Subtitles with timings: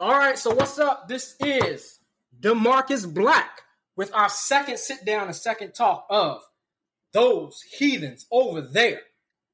[0.00, 1.06] All right, so what's up?
[1.06, 2.00] This is
[2.40, 3.62] Demarcus Black
[3.94, 6.42] with our second sit down and second talk of
[7.12, 9.02] those heathens over there.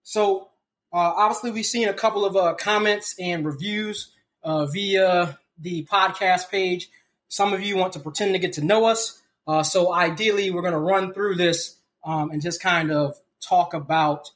[0.03, 0.48] So,
[0.95, 6.49] uh, obviously, we've seen a couple of uh, comments and reviews uh, via the podcast
[6.49, 6.88] page.
[7.29, 9.21] Some of you want to pretend to get to know us.
[9.47, 13.75] Uh, so, ideally, we're going to run through this um, and just kind of talk
[13.75, 14.31] about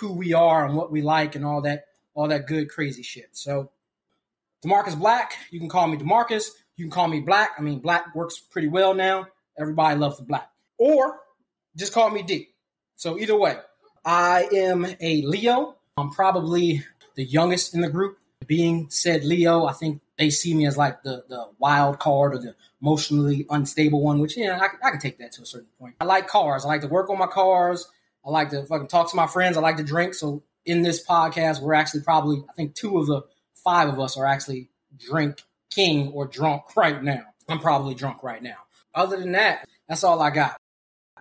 [0.00, 1.84] who we are and what we like and all that,
[2.14, 3.28] all that good, crazy shit.
[3.32, 3.70] So,
[4.64, 6.48] Demarcus Black, you can call me Demarcus.
[6.76, 7.50] You can call me Black.
[7.58, 9.26] I mean, Black works pretty well now.
[9.58, 10.50] Everybody loves the Black.
[10.78, 11.20] Or
[11.76, 12.48] just call me D.
[12.96, 13.56] So either way,
[14.04, 15.76] I am a Leo.
[15.96, 18.18] I'm probably the youngest in the group.
[18.46, 22.38] Being said Leo, I think they see me as like the, the wild card or
[22.38, 25.94] the emotionally unstable one, which, yeah, I, I can take that to a certain point.
[26.00, 26.64] I like cars.
[26.64, 27.88] I like to work on my cars.
[28.24, 29.56] I like to fucking talk to my friends.
[29.56, 30.14] I like to drink.
[30.14, 33.22] So in this podcast, we're actually probably, I think two of the
[33.64, 34.68] five of us are actually
[34.98, 37.22] drinking or drunk right now.
[37.48, 38.56] I'm probably drunk right now.
[38.94, 40.56] Other than that, that's all I got.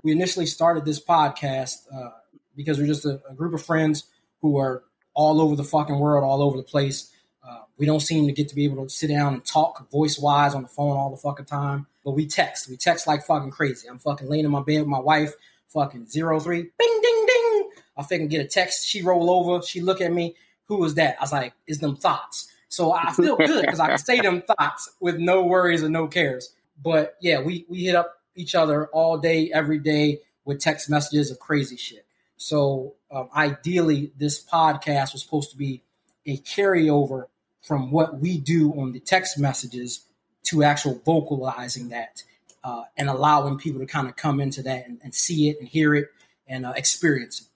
[0.04, 2.12] We initially started this podcast uh,
[2.56, 4.04] because we're just a, a, group of friends
[4.42, 7.12] who are all over the fucking world, all over the place.
[7.48, 10.20] Uh, we don't seem to get to be able to sit down and talk voice
[10.20, 12.70] wise on the phone all the fucking time, but we text.
[12.70, 13.88] We text like fucking crazy.
[13.88, 15.34] I'm fucking laying in my bed with my wife,
[15.70, 17.70] fucking zero three, bing, ding, ding.
[17.98, 18.88] I fucking get a text.
[18.88, 19.66] She roll over.
[19.66, 20.36] She look at me.
[20.68, 21.18] Who was that?
[21.20, 24.42] I was like, "Is them thoughts?" So I feel good because I can say them
[24.42, 26.54] thoughts with no worries and no cares.
[26.82, 31.30] But yeah, we we hit up each other all day, every day with text messages
[31.32, 32.06] of crazy shit.
[32.38, 35.84] So um, ideally, this podcast was supposed to be
[36.26, 37.26] a carryover
[37.62, 40.06] from what we do on the text messages
[40.44, 42.24] to actual vocalizing that
[42.64, 45.68] uh, and allowing people to kind of come into that and, and see it and
[45.68, 46.10] hear it
[46.48, 47.48] and uh, experience it.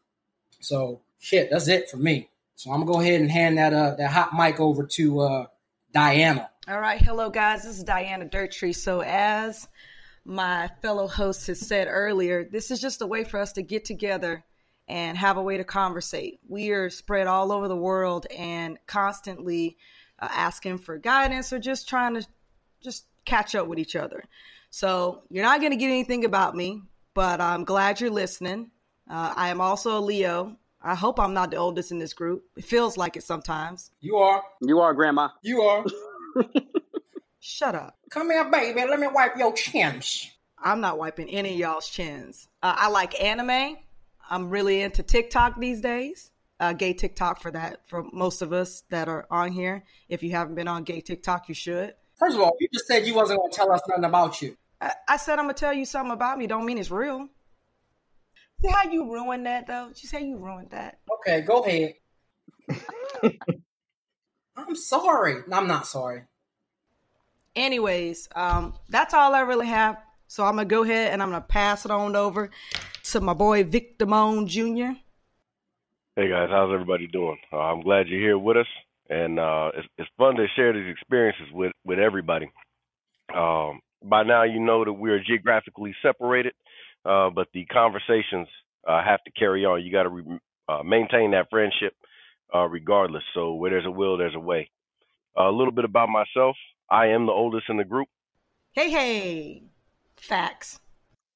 [0.59, 2.29] So shit, that's it for me.
[2.57, 5.45] So I'm gonna go ahead and hand that uh that hot mic over to uh
[5.93, 6.49] Diana.
[6.67, 7.63] All right, hello guys.
[7.63, 8.73] This is Diana Dirtree.
[8.73, 9.67] So as
[10.25, 13.85] my fellow host has said earlier, this is just a way for us to get
[13.85, 14.43] together
[14.87, 16.39] and have a way to conversate.
[16.47, 19.77] We are spread all over the world and constantly
[20.17, 22.25] uh, asking for guidance or just trying to
[22.81, 24.23] just catch up with each other.
[24.71, 26.81] So you're not going to get anything about me,
[27.13, 28.71] but I'm glad you're listening.
[29.07, 30.57] Uh, I am also a Leo.
[30.81, 32.43] I hope I'm not the oldest in this group.
[32.55, 33.91] It feels like it sometimes.
[33.99, 34.43] You are.
[34.61, 35.29] You are, Grandma.
[35.41, 35.85] You are.
[37.39, 37.97] Shut up.
[38.09, 38.81] Come here, baby.
[38.87, 40.29] Let me wipe your chins.
[40.59, 42.47] I'm not wiping any of y'all's chins.
[42.61, 43.77] Uh, I like anime.
[44.29, 46.31] I'm really into TikTok these days.
[46.59, 49.83] Uh, gay TikTok for that, for most of us that are on here.
[50.09, 51.93] If you haven't been on gay TikTok, you should.
[52.15, 54.57] First of all, you just said you wasn't going to tell us nothing about you.
[54.81, 56.47] I, I said I'm going to tell you something about me.
[56.47, 57.29] Don't mean it's real.
[58.61, 59.89] See how you ruined that though?
[59.89, 60.99] Did you say you ruined that?
[61.19, 61.93] Okay, go ahead.
[64.55, 65.43] I'm sorry.
[65.51, 66.23] I'm not sorry.
[67.55, 69.97] Anyways, um, that's all I really have.
[70.27, 72.49] So I'm gonna go ahead and I'm gonna pass it on over
[73.03, 74.99] to my boy Vic Damone Jr.
[76.15, 77.37] Hey guys, how's everybody doing?
[77.53, 78.67] Uh, I'm glad you're here with us,
[79.09, 82.51] and uh, it's, it's fun to share these experiences with with everybody.
[83.33, 86.53] Um, by now, you know that we are geographically separated,
[87.07, 88.47] uh, but the conversations
[88.87, 89.83] uh, have to carry on.
[89.83, 91.93] You got to re- uh, maintain that friendship
[92.53, 93.23] uh, regardless.
[93.33, 94.69] So where there's a will, there's a way.
[95.35, 96.55] a little bit about myself.
[96.89, 98.07] I am the oldest in the group.
[98.71, 99.63] Hey, hey,
[100.17, 100.79] facts.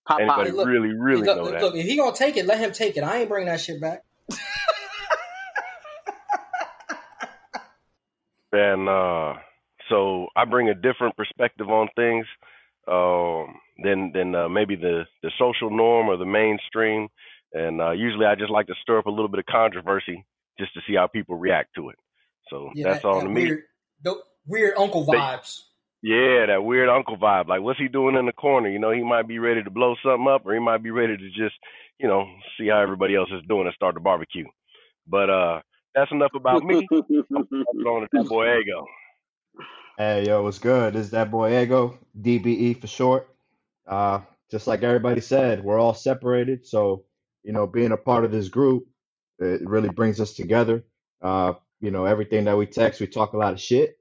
[0.08, 1.62] Pop, Anybody look, really, really look, know look, that?
[1.62, 3.03] Look, if he gonna take it, let him take it.
[3.03, 4.03] I ain't bringing that shit back.
[8.52, 9.36] and uh,
[9.90, 12.26] so I bring a different perspective on things
[12.88, 17.08] um, than than uh, maybe the the social norm or the mainstream.
[17.53, 20.25] And uh, usually, I just like to stir up a little bit of controversy
[20.58, 21.96] just to see how people react to it.
[22.50, 23.64] So yeah, that's that, all that to weird,
[24.06, 24.14] me.
[24.47, 25.62] Weird uncle vibes.
[26.02, 27.47] Yeah, that weird uncle vibe.
[27.47, 28.70] Like, what's he doing in the corner?
[28.70, 31.16] You know, he might be ready to blow something up, or he might be ready
[31.16, 31.56] to just,
[32.00, 32.25] you know,
[32.58, 34.47] see how everybody else is doing and start the barbecue.
[35.08, 35.62] But uh
[35.94, 36.88] that's enough about me.
[36.91, 38.86] I'm going to that boy Ego.
[39.97, 40.94] Hey, yo, what's good?
[40.94, 43.28] This is that boy Ego, DBE for short.
[43.88, 46.66] Uh, just like everybody said, we're all separated.
[46.66, 47.06] So,
[47.44, 48.86] you know, being a part of this group,
[49.40, 50.84] it really brings us together.
[51.22, 53.98] Uh, you know, everything that we text, we talk a lot of shit,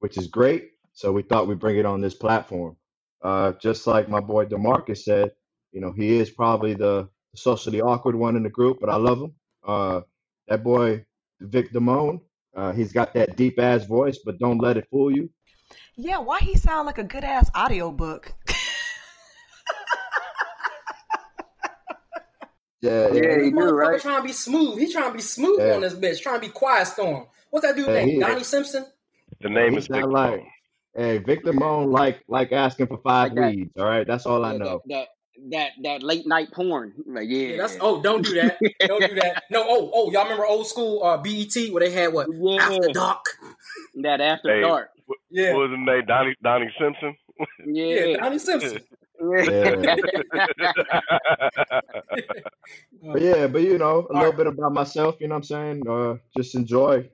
[0.00, 0.70] which is great.
[0.92, 2.76] So we thought we'd bring it on this platform.
[3.22, 5.30] Uh, just like my boy Demarcus said,
[5.72, 9.20] you know, he is probably the socially awkward one in the group, but I love
[9.20, 9.34] him.
[9.66, 10.00] Uh,
[10.48, 11.04] that boy
[11.40, 12.20] Vic Damone,
[12.54, 15.30] uh, he's got that deep ass voice, but don't let it fool you.
[15.96, 18.34] Yeah, why he sound like a good ass audiobook?
[22.82, 24.00] Yeah, yeah, yeah, he do, right?
[24.00, 24.78] Trying to be smooth.
[24.78, 25.74] He's trying to be smooth yeah.
[25.74, 26.20] on this bitch.
[26.20, 27.26] Trying to be quiet storm.
[27.50, 28.20] What's that dude yeah, name?
[28.20, 28.86] Donnie Simpson.
[29.40, 30.42] The name is Vic like
[30.94, 33.54] Hey, Victor Moan like like asking for five Like that.
[33.56, 33.70] weeds.
[33.78, 34.82] All right, that's all I Yeah, that know.
[34.88, 35.08] that
[35.50, 36.92] that that late night porn.
[37.06, 37.48] Like, yeah.
[37.48, 38.58] Yeah, that's oh, don't do that.
[38.86, 39.44] Don't do that.
[39.50, 42.60] No, oh, oh, y'all remember old school uh, BET where they had what Yeah.
[42.60, 43.24] after dark?
[44.02, 44.90] that after Hey, dark.
[45.30, 46.04] Yeah, What was his name?
[46.06, 47.16] Donnie Donnie Simpson.
[47.66, 48.16] yeah, Yeah.
[48.18, 48.80] Donnie Simpson.
[49.22, 49.96] Yeah.
[53.02, 55.88] But yeah, but you know, a little bit about myself, you know what I'm saying?
[55.88, 57.10] Uh just enjoy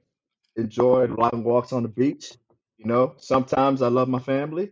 [0.57, 2.33] enjoy long walks on the beach.
[2.79, 4.71] You know, sometimes I love my family.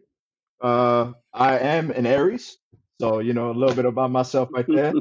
[0.60, 2.58] Uh I am an Aries,
[3.00, 4.92] so you know, a little bit about myself right there.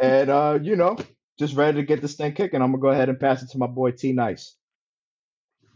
[0.00, 0.96] And uh, you know,
[1.38, 2.62] just ready to get this thing kicking.
[2.62, 4.56] I'm gonna go ahead and pass it to my boy T Nice.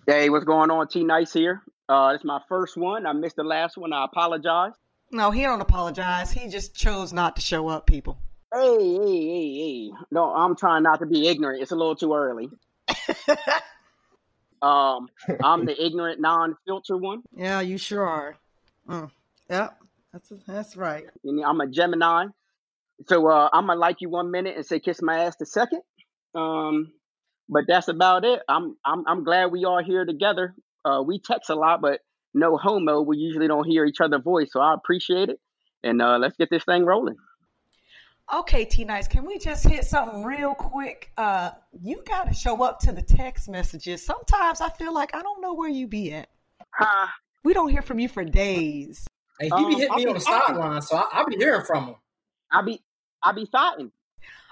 [0.07, 0.89] hey, what's going on?
[0.89, 1.63] T Nice here.
[1.89, 3.07] Uh, it's my first one.
[3.07, 3.93] I missed the last one.
[3.93, 4.73] I apologize.
[5.15, 6.33] No, he don't apologize.
[6.33, 8.19] He just chose not to show up, people.
[8.53, 9.91] Hey, hey, hey, hey.
[10.11, 11.63] No, I'm trying not to be ignorant.
[11.63, 12.51] It's a little too early.
[14.63, 15.09] Um,
[15.43, 17.21] I'm the ignorant, non-filter one.
[17.37, 18.35] yeah, you sure are.
[18.89, 19.11] Mm.
[19.51, 19.77] Yep,
[20.11, 21.05] that's that's right.
[21.45, 22.29] I'm a Gemini.
[23.07, 25.83] So uh, I'm gonna like you one minute and say kiss my ass the second.
[26.35, 26.93] Um,
[27.47, 28.41] but that's about it.
[28.49, 30.55] I'm I'm I'm glad we all here together.
[30.83, 32.01] Uh, we text a lot, but
[32.35, 33.01] no homo.
[33.01, 35.41] We usually don't hear each other's voice, so I appreciate it.
[35.83, 37.17] And uh, let's get this thing rolling.
[38.33, 41.11] Okay, T Nice, can we just hit something real quick?
[41.19, 41.51] Uh,
[41.83, 44.05] you got to show up to the text messages.
[44.05, 46.29] Sometimes I feel like I don't know where you be at.
[46.71, 47.07] Huh?
[47.45, 49.07] We don't hear from you for days.
[49.39, 51.37] Hey, he Um, be hitting I'll me be on the sideline, so I, I be
[51.37, 51.95] hearing from him.
[52.51, 52.83] I be
[53.23, 53.93] I be fighting.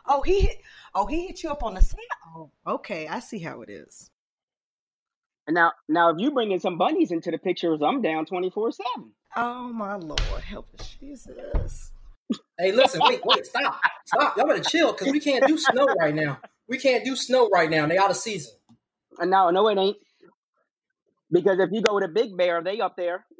[0.06, 0.60] Oh, he hit,
[0.94, 2.00] oh he hit you up on the side.
[2.36, 4.10] Oh, okay, I see how it is.
[5.46, 8.50] And now now if you bring in some bunnies into the pictures, I'm down twenty
[8.50, 9.12] four seven.
[9.36, 11.92] Oh my Lord, help us, Jesus.
[12.58, 14.36] Hey, listen, wait, wait, stop, stop.
[14.36, 16.38] Y'all better chill because we can't do snow right now.
[16.68, 17.86] We can't do snow right now.
[17.86, 18.52] They out of season.
[19.18, 19.96] And no, no, it ain't.
[21.30, 23.26] Because if you go to Big Bear, they up there.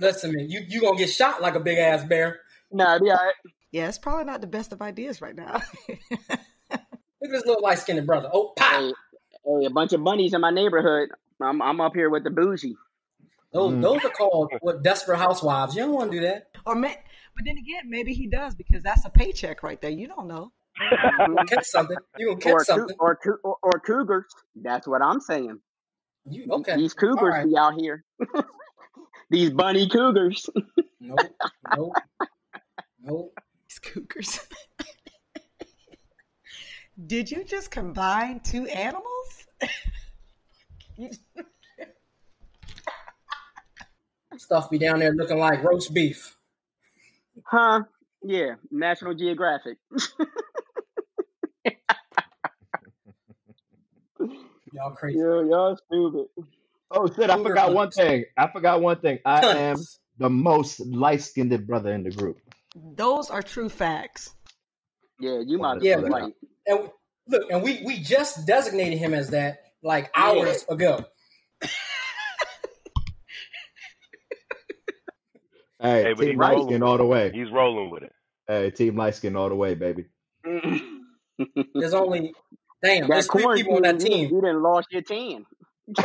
[0.00, 2.40] Listen, man, you you gonna get shot like a big ass bear.
[2.70, 3.34] nah, be all right.
[3.72, 5.60] Yeah, it's probably not the best of ideas right now.
[7.20, 8.28] Look at this little light skinned brother.
[8.32, 8.80] Oh, pop.
[8.80, 8.92] Hey,
[9.44, 11.08] hey, a bunch of bunnies in my neighborhood.
[11.40, 12.76] I'm I'm up here with the bougie.
[13.52, 13.82] Those Mm.
[13.82, 15.74] those are called what desperate housewives.
[15.74, 16.48] You don't want to do that.
[16.66, 16.96] or may,
[17.34, 19.90] but then again, maybe he does because that's a paycheck right there.
[19.90, 20.52] You don't know.
[20.80, 21.96] You gonna catch something.
[22.18, 22.96] You gonna or, catch cou- something.
[23.00, 24.26] or, or or cougars.
[24.54, 25.58] That's what I'm saying.
[26.28, 26.76] You okay?
[26.76, 27.46] These cougars All right.
[27.46, 28.04] be out here.
[29.30, 30.48] These bunny cougars.
[31.00, 31.20] Nope.
[31.76, 31.92] Nope.
[33.00, 33.38] Nope.
[33.68, 34.40] These cougars.
[37.06, 39.46] Did you just combine two animals?
[44.36, 46.36] Stuff be down there looking like roast beef.
[47.44, 47.82] Huh?
[48.22, 49.78] Yeah, National Geographic.
[54.72, 55.18] Y'all crazy.
[55.18, 56.26] Yeah, y'all stupid.
[56.90, 58.24] Oh shit, I Cougar forgot one thing.
[58.36, 59.18] I forgot one thing.
[59.24, 59.76] I am
[60.18, 62.38] the most light skinned brother in the group.
[62.76, 64.34] Those are true facts.
[65.20, 66.32] Yeah, you might Yeah, have been but- right.
[66.68, 66.90] And
[67.26, 71.04] look, and we we just designated him as that like hours ago.
[75.80, 76.98] Hey, Hey, team he's light rolling skin with all it.
[76.98, 77.30] the way.
[77.32, 78.12] He's rolling with it.
[78.48, 80.06] Hey, team light skin all the way, baby.
[80.44, 82.34] There's only
[82.82, 83.02] damn.
[83.02, 84.34] that There's three people on that quarantine, you, team.
[84.34, 85.46] you didn't lost your team.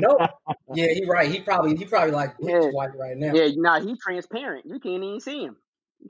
[0.00, 0.30] Nope.
[0.74, 1.30] Yeah, he right.
[1.30, 2.70] He probably he probably like Yeah.
[2.70, 3.34] white right now.
[3.34, 4.64] Yeah, nah, he transparent.
[4.64, 5.56] You can't even see him.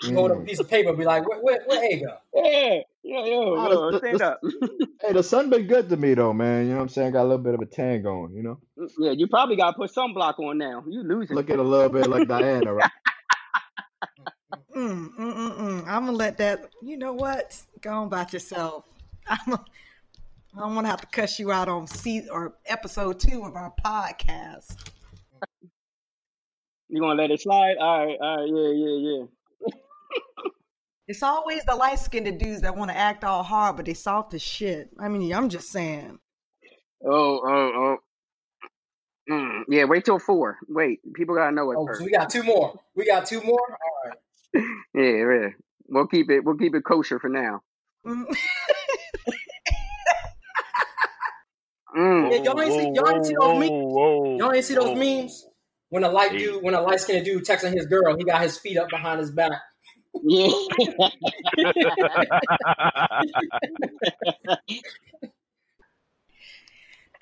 [0.01, 0.47] He hold up a Mm.
[0.47, 2.17] piece of paper, and be like, where where, where A go?
[2.35, 4.41] Yeah, yeah, yo, Oh, yo, the- stand the- up.
[5.03, 6.65] Hey, the sun been good to me though, man.
[6.65, 7.13] You know what I'm saying?
[7.13, 8.59] Got a little bit of a tan going, you know?
[8.99, 10.83] yeah, you probably got to put sunblock on now.
[10.89, 11.37] You losing.
[11.37, 12.91] Look at a little bit like Diana, right?
[14.77, 15.81] Mm, mm, mm, mm.
[15.87, 16.71] I'm gonna let that.
[16.83, 17.61] You know what?
[17.83, 18.85] Go on about yourself.
[19.29, 19.53] I'm.
[19.55, 19.65] A,
[20.57, 23.55] I don't want to have to cuss you out on season or episode two of
[23.55, 24.77] our podcast.
[26.89, 27.77] You gonna let it slide?
[27.79, 29.25] All right, all right, yeah, yeah, yeah.
[31.09, 34.35] It's always the light skinned dudes that want to act all hard, but they soft
[34.35, 34.89] as shit.
[35.01, 36.19] I mean, I'm just saying.
[37.05, 37.97] Oh, oh, oh.
[39.31, 40.59] Mm, yeah, wait till four.
[40.69, 42.01] Wait, people gotta know it Oh, first.
[42.01, 42.79] so we got two more.
[42.95, 43.61] We got two more.
[43.61, 44.19] All right.
[44.95, 45.49] Yeah, yeah.
[45.89, 46.45] We'll keep it.
[46.45, 47.61] We'll keep it kosher for now.
[48.07, 48.25] Mm.
[51.97, 52.33] Mm.
[52.33, 54.41] Yeah, y'all ain't see- y'all ain't see those memes?
[54.41, 55.47] Y'all ain't see those memes
[55.91, 58.57] when a light dude, when a light skinned dude texting his girl, he got his
[58.59, 59.53] feet up behind his back.
[60.21, 60.49] Yeah.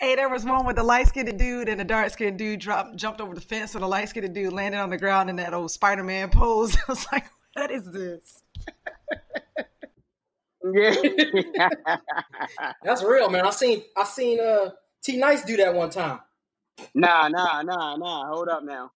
[0.00, 2.96] Hey, there was one with the light skinned dude and the dark skinned dude dropped,
[2.96, 5.52] jumped over the fence, and the light skinned dude landed on the ground in that
[5.52, 6.74] old Spider Man pose.
[6.76, 8.42] I was like, what is this?
[10.72, 11.68] yeah.
[12.82, 13.44] That's real, man.
[13.44, 14.70] I seen I seen uh
[15.04, 16.20] T Nice do that one time.
[16.94, 18.26] Nah, nah, nah, nah.
[18.26, 18.92] Hold up now.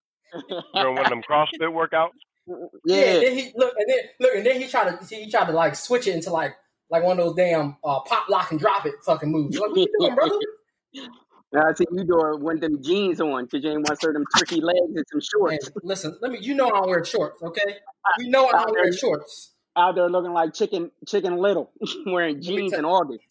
[0.49, 2.17] You're on one of them CrossFit workouts.
[2.47, 2.57] Yeah.
[2.85, 3.13] yeah.
[3.21, 5.75] then he look and then look and then he tried to he tried to like
[5.75, 6.55] switch it into like
[6.91, 9.59] like one of those damn uh, pop lock and drop it fucking moves.
[9.59, 10.39] Like, what you doing, brother?
[11.53, 14.13] Now I see you doing one of them jeans on because you ain't want to
[14.13, 16.39] them tricky legs and some shorts listen, let me.
[16.41, 17.77] You know I don't wear shorts, okay?
[18.19, 19.53] You know I out don't there wear shorts.
[19.77, 21.71] out there looking like chicken chicken little
[22.07, 23.25] wearing jeans in August.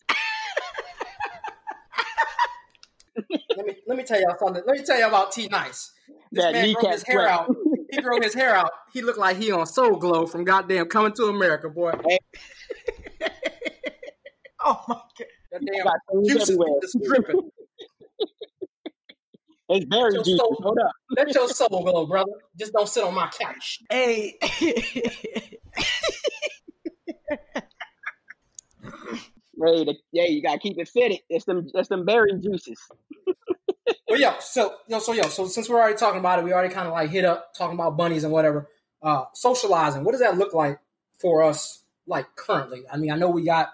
[3.55, 4.63] Let me let me tell y'all something.
[4.65, 5.91] Let me tell you about T Nice.
[6.31, 7.53] This That man kneecap his hair out.
[7.93, 8.71] He grow his hair out.
[8.91, 11.91] He looked like he on Soul Glo from goddamn Coming to America, boy.
[14.65, 15.27] Oh my god.
[15.51, 17.49] That damn Got things juices dripping.
[19.69, 20.37] It's very Your juicy.
[20.37, 20.91] soul- Hold up.
[21.17, 22.31] Let your soul glow, brother.
[22.57, 23.79] Just don't sit on my couch.
[23.89, 24.37] Hey.
[29.65, 31.19] Hey, the, yeah, you gotta keep it fitted.
[31.29, 32.79] It's them, it's them berry juices.
[34.09, 36.73] Well, yo, so yo, so yo, so since we're already talking about it, we already
[36.73, 38.69] kind of like hit up talking about bunnies and whatever.
[39.01, 40.03] Uh, socializing.
[40.03, 40.79] What does that look like
[41.19, 42.83] for us, like currently?
[42.91, 43.69] I mean, I know we got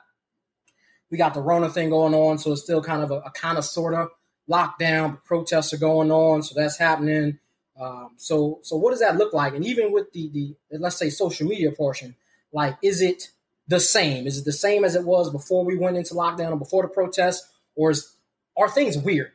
[1.11, 3.57] we got the Rona thing going on, so it's still kind of a, a kind
[3.57, 4.09] of sort of
[4.49, 5.11] lockdown.
[5.11, 7.39] But protests are going on, so that's happening.
[7.79, 9.53] Um, so so what does that look like?
[9.55, 12.15] And even with the the let's say social media portion,
[12.51, 13.29] like is it
[13.67, 14.25] the same?
[14.25, 16.89] Is it the same as it was before we went into lockdown or before the
[16.89, 18.15] protests, or is
[18.57, 19.31] are things weird?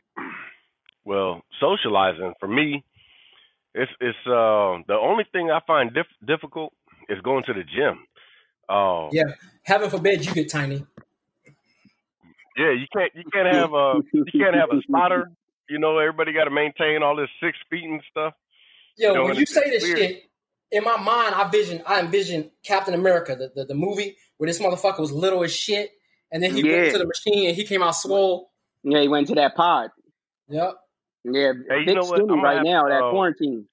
[1.05, 2.83] Well, socializing for me,
[3.73, 6.73] it's it's uh the only thing I find dif- difficult
[7.09, 7.99] is going to the gym.
[8.67, 9.33] Uh, Yeah.
[9.63, 10.85] Heaven forbid you get tiny.
[12.57, 15.31] yeah, you can't you can't have a you can't have a spotter.
[15.69, 18.33] You know, everybody got to maintain all this six feet and stuff.
[18.97, 19.97] Yo, You know, when you say this weird.
[19.97, 20.23] shit,
[20.71, 24.59] in my mind, I vision I envision Captain America, the, the, the movie where this
[24.59, 25.91] motherfucker was little as shit,
[26.31, 28.51] and then he went to the machine and he came out swole.
[28.83, 29.89] Yeah, he went to that pod.
[30.47, 30.75] Yep.
[31.25, 32.19] Yeah, Hey, you thick know what?
[32.19, 32.83] skinny I'm gonna right have now.
[32.83, 33.65] to, That uh, quarantine.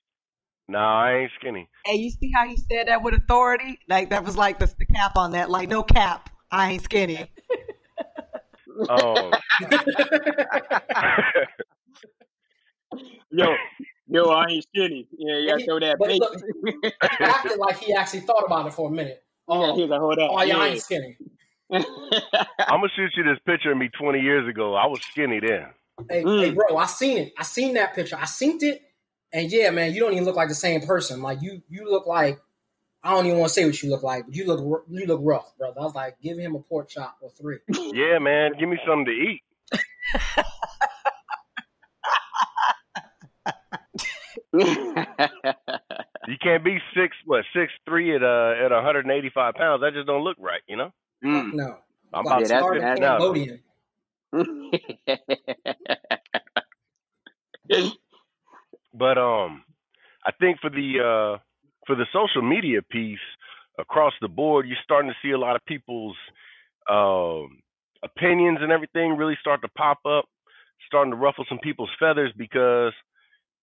[0.68, 1.68] Nah, I ain't skinny.
[1.84, 3.78] Hey, you see how he said that with authority?
[3.88, 5.50] Like that was like the, the cap on that.
[5.50, 6.30] Like no cap.
[6.50, 7.28] I ain't skinny.
[8.88, 9.32] Um,
[13.30, 13.54] Yo,
[14.08, 15.06] yo, I ain't skinny.
[15.16, 16.20] Yeah, you Yeah, gotta throw that but bait.
[16.20, 16.42] look,
[17.18, 19.22] he acted like he actually thought about it for a minute.
[19.48, 20.30] yeah, Oh, he's like, hold up.
[20.32, 21.16] oh yeah, I ain't skinny.
[21.72, 21.82] I'm
[22.68, 24.74] gonna shoot you this picture of me 20 years ago.
[24.74, 25.66] I was skinny then.
[26.08, 26.40] Hey, Mm.
[26.44, 27.32] hey, bro, I seen it.
[27.38, 28.16] I seen that picture.
[28.20, 28.82] I seen it,
[29.32, 31.22] and yeah, man, you don't even look like the same person.
[31.22, 32.40] Like you, you look like
[33.04, 35.20] I don't even want to say what you look like, but you look you look
[35.22, 35.80] rough, brother.
[35.80, 37.58] I was like, give him a pork chop or three.
[37.94, 39.42] Yeah, man, give me something to eat.
[46.28, 49.80] You can't be six what six three at uh at 185 pounds.
[49.82, 50.90] That just don't look right, you know.
[51.24, 51.52] Mm.
[51.54, 51.78] No,
[52.14, 53.18] I'm like about Yeah, to hard that's- to now.
[53.18, 53.60] Cambodian.
[58.94, 59.64] But um,
[60.26, 61.38] I think for the uh
[61.86, 63.18] for the social media piece
[63.78, 66.16] across the board, you're starting to see a lot of people's
[66.90, 67.60] um
[68.04, 70.26] opinions and everything really start to pop up,
[70.86, 72.92] starting to ruffle some people's feathers because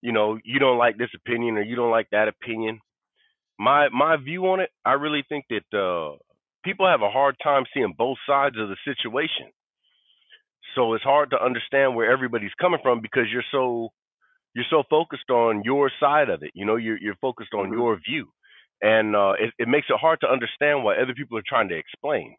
[0.02, 2.80] you know you don't like this opinion or you don't like that opinion.
[3.60, 6.18] My my view on it, I really think that uh
[6.64, 9.52] people have a hard time seeing both sides of the situation.
[10.76, 13.90] So it's hard to understand where everybody's coming from because you're so
[14.56, 16.52] you're so focused on your side of it.
[16.56, 17.74] You know, you're you're focused on Mhm.
[17.74, 18.28] your view,
[18.82, 21.78] and uh, it, it makes it hard to understand what other people are trying to
[21.78, 22.36] explain.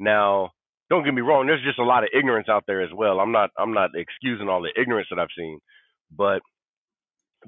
[0.00, 0.50] Now,
[0.90, 1.46] don't get me wrong.
[1.46, 3.20] There's just a lot of ignorance out there as well.
[3.20, 5.60] I'm not I'm not excusing all the ignorance that I've seen,
[6.16, 6.42] but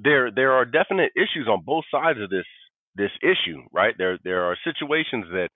[0.01, 2.45] there there are definite issues on both sides of this
[2.95, 3.61] this issue.
[3.73, 5.49] Right there there are situations that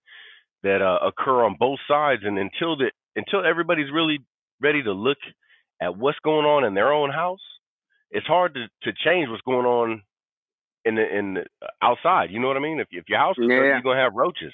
[0.63, 4.19] that uh, occur on both sides, and until that until everybody's really
[4.61, 5.17] ready to look
[5.81, 7.39] at what's going on in their own house
[8.11, 10.03] it's hard to, to change what's going on
[10.83, 12.29] in the in the uh, outside.
[12.31, 12.79] You know what I mean?
[12.79, 14.53] If if your house is dirty, you're gonna have roaches.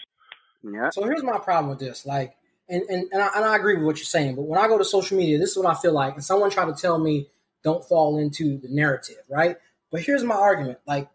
[0.63, 0.89] yeah.
[0.91, 2.05] So here's my problem with this.
[2.05, 2.35] Like,
[2.69, 4.35] and and and I, and I agree with what you're saying.
[4.35, 6.13] But when I go to social media, this is what I feel like.
[6.13, 7.29] And someone tried to tell me
[7.63, 9.57] don't fall into the narrative, right?
[9.91, 10.77] But here's my argument.
[10.85, 11.09] Like,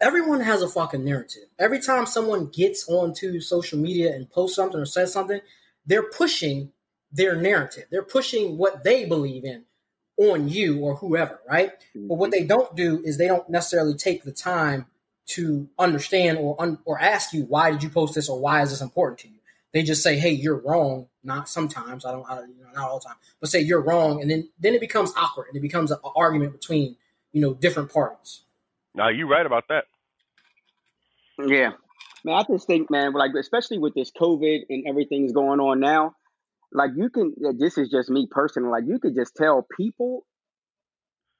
[0.00, 1.44] everyone has a fucking narrative.
[1.58, 5.40] Every time someone gets onto social media and posts something or says something,
[5.86, 6.70] they're pushing
[7.12, 7.84] their narrative.
[7.90, 9.64] They're pushing what they believe in
[10.18, 11.72] on you or whoever, right?
[11.94, 12.40] But what mm-hmm.
[12.40, 14.86] they don't do is they don't necessarily take the time
[15.28, 18.70] to understand or un- or ask you why did you post this or why is
[18.70, 19.34] this important to you.
[19.72, 22.06] They just say, "Hey, you're wrong." Not sometimes.
[22.06, 22.28] I don't.
[22.28, 23.16] I, you know, not all the time.
[23.38, 26.52] But say you're wrong, and then then it becomes awkward and it becomes an argument
[26.52, 26.96] between
[27.32, 28.40] you know different parties.
[28.94, 29.84] Now you're right about that.
[31.38, 31.72] Yeah,
[32.24, 32.34] man.
[32.34, 36.16] I just think, man, like especially with this COVID and everything's going on now,
[36.72, 37.34] like you can.
[37.58, 38.70] This is just me personally.
[38.70, 40.24] Like you could just tell people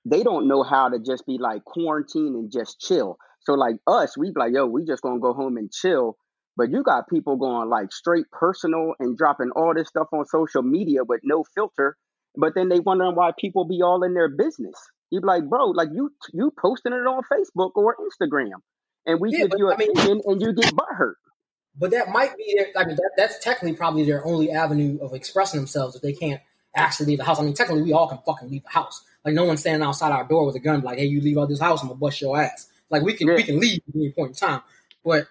[0.05, 3.19] they don't know how to just be like quarantine and just chill.
[3.41, 6.17] So like us, we be like, yo, we just gonna go home and chill.
[6.57, 10.63] But you got people going like straight personal and dropping all this stuff on social
[10.63, 11.97] media with no filter.
[12.37, 14.75] But then they wondering why people be all in their business.
[15.11, 18.61] You be like, bro, like you you posting it on Facebook or Instagram,
[19.07, 21.15] and we Yeah, give you I mean, opinion and you get butthurt.
[21.79, 25.15] But that might be their, I mean that, that's technically probably their only avenue of
[25.15, 26.41] expressing themselves if they can't
[26.75, 27.41] actually leave the house.
[27.41, 29.03] I mean, technically we all can fucking leave the house.
[29.25, 31.49] Like no one's standing outside our door with a gun, like, hey, you leave out
[31.49, 32.69] this house, I'm gonna bust your ass.
[32.91, 33.35] Like we can Yeah.
[33.35, 34.63] we can leave at any point in time,
[35.05, 35.27] but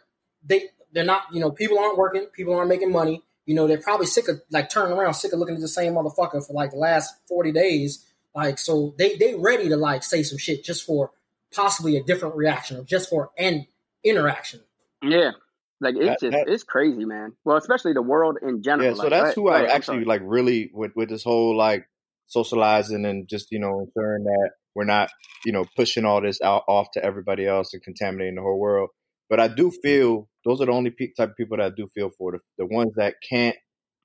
[0.45, 1.23] they they're not.
[1.33, 3.21] You know, people aren't working, people aren't making money.
[3.45, 5.93] You know, they're probably sick of like turning around, sick of looking at the same
[5.93, 8.05] motherfucker for like the last forty days.
[8.35, 11.11] Like, so they they ready to like say some shit just for
[11.53, 13.65] possibly a different reaction or just for an
[14.03, 14.59] interaction.
[15.01, 15.31] Yeah.
[15.79, 17.33] Like That, it's just that, it's crazy, man.
[17.45, 18.89] Well, especially the world in general.
[18.89, 21.87] yeah, so Like, that's who I actually like really with with this whole like
[22.27, 25.09] socializing and just you know ensuring that we're not
[25.45, 28.89] you know pushing all this out off to everybody else and contaminating the whole world.
[29.29, 31.87] But I do feel those are the only pe- type of people that I do
[31.93, 33.55] feel for the the ones that can't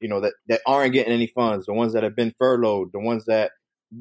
[0.00, 3.00] you know that that aren't getting any funds, the ones that have been furloughed, the
[3.00, 3.52] ones that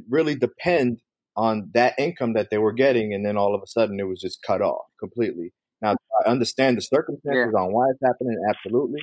[0.10, 1.00] really depend
[1.38, 4.20] on that income that they were getting, and then all of a sudden it was
[4.20, 5.54] just cut off completely.
[5.82, 5.96] Now
[6.26, 6.98] I understand the Yeah.
[6.98, 9.02] circumstances on why it's happening, absolutely.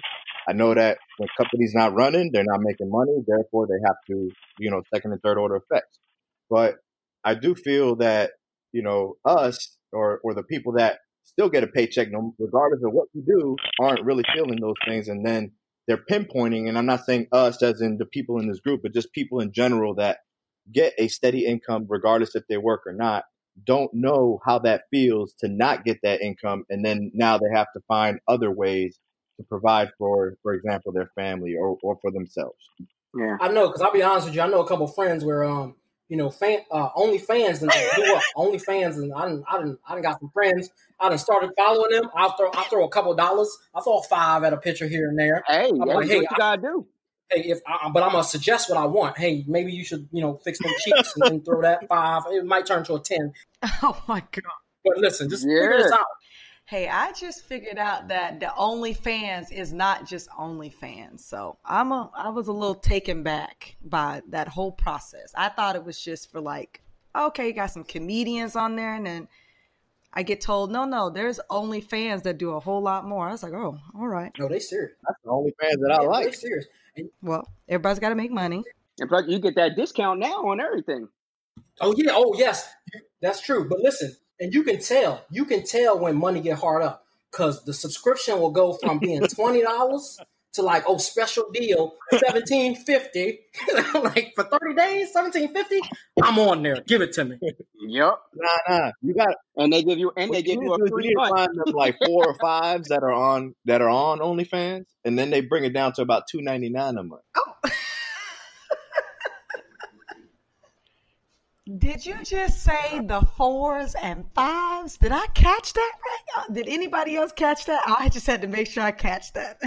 [0.49, 4.31] I know that when companies not running, they're not making money, therefore they have to,
[4.59, 5.99] you know, second and third order effects.
[6.51, 6.77] But
[7.25, 8.33] I do feel that,
[8.73, 12.93] you know, us or or the people that still get a paycheck, no, regardless of
[12.93, 15.53] what we do, aren't really feeling those things, and then
[15.87, 16.69] they're pinpointing.
[16.69, 19.41] And I'm not saying us as in the people in this group, but just people
[19.41, 20.19] in general that
[20.73, 23.25] get a steady income, regardless if they work or not,
[23.65, 27.73] don't know how that feels to not get that income, and then now they have
[27.75, 28.99] to find other ways
[29.39, 32.59] to provide for, for example, their family or, or for themselves.
[33.17, 33.37] Yeah.
[33.41, 35.77] I know, because I'll be honest with you, I know a couple friends where um,
[36.09, 38.23] you know, fan uh only fans and blew up.
[38.35, 40.71] Only fans and I didn't I didn't I done got some friends.
[40.99, 42.09] I done started following them.
[42.15, 43.57] I'll throw I throw a couple dollars.
[43.75, 45.45] I throw five at a picture here and there.
[45.47, 46.87] Hey, I'm hey, like, do hey, what you gotta do.
[47.31, 49.19] Hey, if I, but I'm gonna suggest what I want.
[49.19, 52.23] Hey, maybe you should, you know, fix them cheeks and, and throw that five.
[52.31, 53.33] It might turn to a ten.
[53.83, 54.43] Oh my god.
[54.85, 56.07] But listen, just figure this out.
[56.67, 61.21] Hey, I just figured out that the OnlyFans is not just OnlyFans.
[61.21, 65.33] So I'm a I was a little taken back by that whole process.
[65.35, 66.83] I thought it was just for like,
[67.17, 69.29] okay, you got some comedians on there, and then
[70.13, 73.29] I get told, no, no, there's OnlyFans that do a whole lot more.
[73.29, 74.33] I was like, oh, all right.
[74.39, 74.93] No, they serious.
[75.07, 76.35] That's the only fans that I Yeah, they like.
[76.35, 76.67] serious.
[76.99, 78.65] And, Well, everybody's got to make money.
[79.01, 81.09] And plus, you get that discount now on everything.
[81.81, 82.69] oh yeah, oh yes,
[83.23, 83.69] that's true.
[83.69, 87.65] But listen, and you can tell, you can tell when money get hard up because
[87.65, 90.19] the subscription will go from being twenty dollars
[90.55, 91.95] to like oh special deal
[92.27, 93.41] seventeen fifty,
[93.95, 95.81] like for thirty days seventeen fifty.
[96.23, 96.83] I'm on there.
[96.87, 97.39] Give it to me.
[97.87, 98.15] Yep.
[98.35, 98.93] Nah, nah.
[99.03, 100.85] You got And they give you and what they give need you to a do
[100.87, 101.37] you free month.
[101.37, 105.31] find them like four or fives that are on that are on OnlyFans, and then
[105.31, 107.23] they bring it down to about two ninety nine a month.
[107.37, 107.43] Oh.
[111.79, 114.97] Did you just say the fours and fives?
[114.97, 115.93] Did I catch that
[116.39, 116.55] right?
[116.55, 117.83] Did anybody else catch that?
[117.87, 119.61] I just had to make sure I catch that.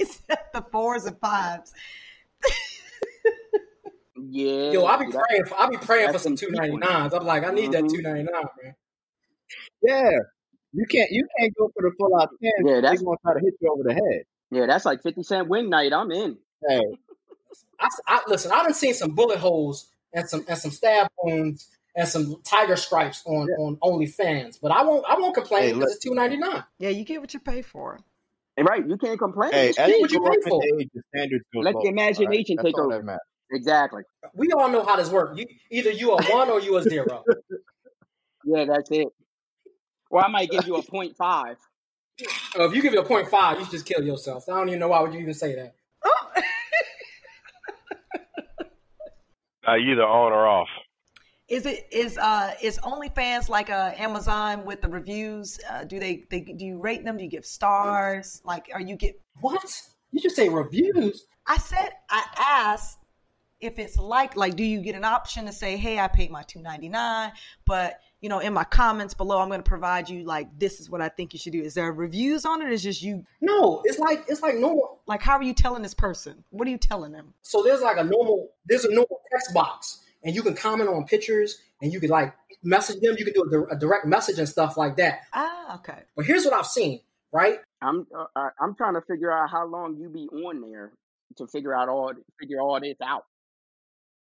[0.06, 1.72] he said the fours and fives.
[4.22, 4.70] Yeah.
[4.72, 6.72] Yo, I'll be that- praying for I'll be praying for some some two cheap ninety
[6.72, 6.84] ones.
[6.84, 7.14] nines.
[7.14, 7.90] I'm like, I need that Mhm.
[7.94, 8.74] two ninety nine, man.
[9.82, 10.10] Yeah,
[10.72, 12.50] you can't you can't go for the full out ten.
[12.66, 14.24] Yeah, They're that's gonna try to hit you over the head.
[14.50, 15.92] yeah, that's like fifty cent win night.
[15.92, 16.36] I'm in.
[16.68, 16.80] Hey,
[17.78, 18.52] I, I listen.
[18.52, 22.76] I done seen some bullet holes and some and some stab wounds and some tiger
[22.76, 26.36] stripes on on OnlyFans, but I won't I won't complain let, because it's two ninety
[26.36, 26.62] nine.
[26.78, 27.98] Yeah, you get what you pay for.
[28.56, 29.52] And right, you can't complain.
[29.52, 30.62] hey, It's you what you pay in for.
[30.80, 31.80] age, the standards go Let the lower.
[31.80, 33.18] All right, imagination that's take over.
[33.52, 34.02] Exactly.
[34.34, 35.38] We all know how this works.
[35.38, 37.24] You, either you are one or you are zero.
[38.42, 39.06] Yeah, that's it.
[40.10, 41.56] Or I might give you a point five.
[42.54, 44.48] So if you give it a point five, you should just kill yourself.
[44.48, 45.74] I don't even know why would you even say that.
[46.04, 46.40] Oh.
[49.68, 50.68] Uh, either on or off.
[51.50, 55.58] Is it is uh is OnlyFans like uh Amazon with the reviews?
[55.68, 57.16] Uh, do they they do you rate them?
[57.18, 58.40] Do you give stars?
[58.44, 59.20] Like, are you get?
[59.40, 59.64] What?
[60.12, 61.26] You just say reviews.
[61.46, 62.98] I said I asked
[63.60, 66.42] if it's like like do you get an option to say hey I paid my
[66.44, 67.32] two ninety nine,
[67.66, 70.88] but you know in my comments below I'm going to provide you like this is
[70.88, 71.62] what I think you should do.
[71.62, 72.72] Is there reviews on it?
[72.72, 75.00] Is just you No, it's like it's like normal.
[75.06, 76.44] like how are you telling this person?
[76.50, 77.34] What are you telling them?
[77.42, 81.06] So there's like a normal there's a normal text box, and you can comment on
[81.06, 83.16] pictures, and you can like message them.
[83.18, 85.22] You can do a, di- a direct message and stuff like that.
[85.32, 86.00] Ah, okay.
[86.16, 87.00] But here's what I've seen.
[87.32, 87.58] Right?
[87.82, 90.92] I'm uh, I- I'm trying to figure out how long you be on there
[91.36, 93.24] to figure out all figure all this out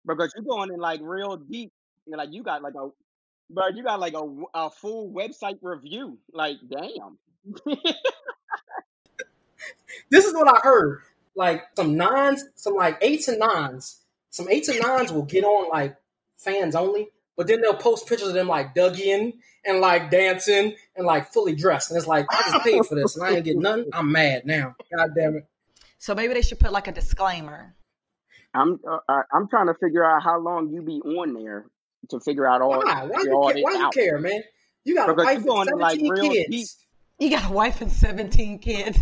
[0.06, 1.70] because you're going in like real deep.
[2.06, 2.88] You're like you got like a,
[3.50, 4.22] but you got like a,
[4.54, 6.18] a full website review.
[6.32, 7.18] Like, damn.
[10.10, 11.02] this is what I heard.
[11.36, 14.00] Like some nines, some like eights and nines.
[14.34, 15.96] Some eights and nines will get on like
[16.38, 19.32] fans only, but then they'll post pictures of them like Dougie
[19.64, 21.92] and like dancing and like fully dressed.
[21.92, 23.90] And it's like, I just paid for this and I ain't get nothing.
[23.92, 24.74] I'm mad now.
[24.92, 25.46] God damn it.
[25.98, 27.76] So maybe they should put like a disclaimer.
[28.52, 31.66] I'm uh, I'm trying to figure out how long you be on there
[32.10, 33.04] to figure out all Why?
[33.04, 33.62] Why all you, care?
[33.62, 34.42] Why you care, man?
[34.82, 36.50] You got a wife and going in like kids.
[36.50, 36.66] deep.
[37.20, 38.98] You got a wife and 17 kids.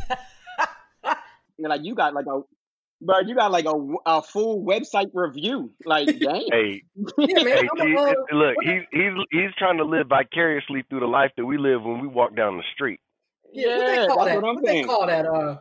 [1.57, 2.42] You're like you got like a,
[3.05, 3.75] but you got like a,
[4.07, 5.73] a full website review.
[5.85, 6.43] Like, damn.
[6.51, 6.83] Hey,
[7.19, 7.47] Yeah, man.
[7.47, 11.07] hey, I'm T, a, uh, look, he's he's he's trying to live vicariously through the
[11.07, 13.01] life that we live when we walk down the street.
[13.53, 14.43] yeah, what they call that's that?
[14.43, 15.27] what I'm What they call that?
[15.27, 15.59] Uh,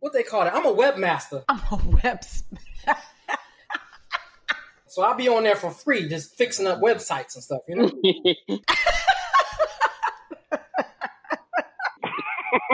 [0.00, 0.54] what they call that?
[0.54, 2.20] I'm a webmaster, I'm a web.
[4.88, 7.60] so I'll be on there for free, just fixing up websites and stuff.
[7.68, 7.90] You know?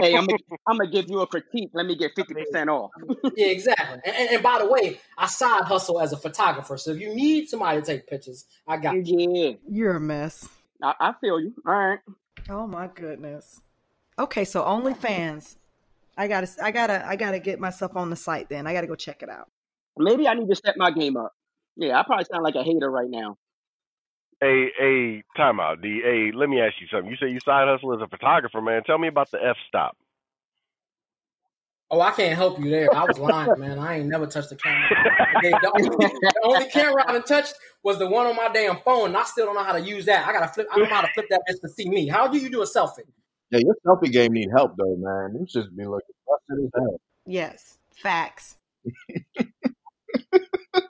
[0.00, 1.70] Hey, I'm gonna I'm gonna give you a critique.
[1.72, 2.90] Let me get fifty percent off.
[3.36, 3.98] yeah, exactly.
[4.04, 7.14] And, and, and by the way, I side hustle as a photographer, so if you
[7.14, 9.32] need somebody to take pictures, I got you.
[9.34, 10.48] Yeah, You're a mess.
[10.82, 11.54] I, I feel you.
[11.66, 11.98] All right.
[12.48, 13.60] Oh my goodness.
[14.18, 15.56] Okay, so OnlyFans.
[16.16, 18.48] I gotta, I gotta, I gotta get myself on the site.
[18.48, 19.48] Then I gotta go check it out.
[19.96, 21.32] Maybe I need to step my game up.
[21.76, 23.36] Yeah, I probably sound like a hater right now.
[24.40, 26.00] Hey, hey, time out, D.
[26.02, 27.10] Hey, let me ask you something.
[27.10, 28.82] You say you side hustle as a photographer, man.
[28.84, 29.96] Tell me about the f stop.
[31.90, 32.94] Oh, I can't help you there.
[32.94, 33.78] I was lying, man.
[33.78, 34.78] I ain't never touched the camera.
[35.40, 35.88] The, only,
[36.20, 39.24] the only camera I done touched was the one on my damn phone, and I
[39.24, 40.28] still don't know how to use that.
[40.28, 40.68] I gotta flip.
[40.70, 42.06] I don't know how to flip that bitch to see me.
[42.06, 43.04] How do you do a selfie?
[43.50, 45.34] Yeah, your selfie game need help though, man.
[45.34, 47.00] You just be looking busted as hell.
[47.26, 48.56] Yes, facts.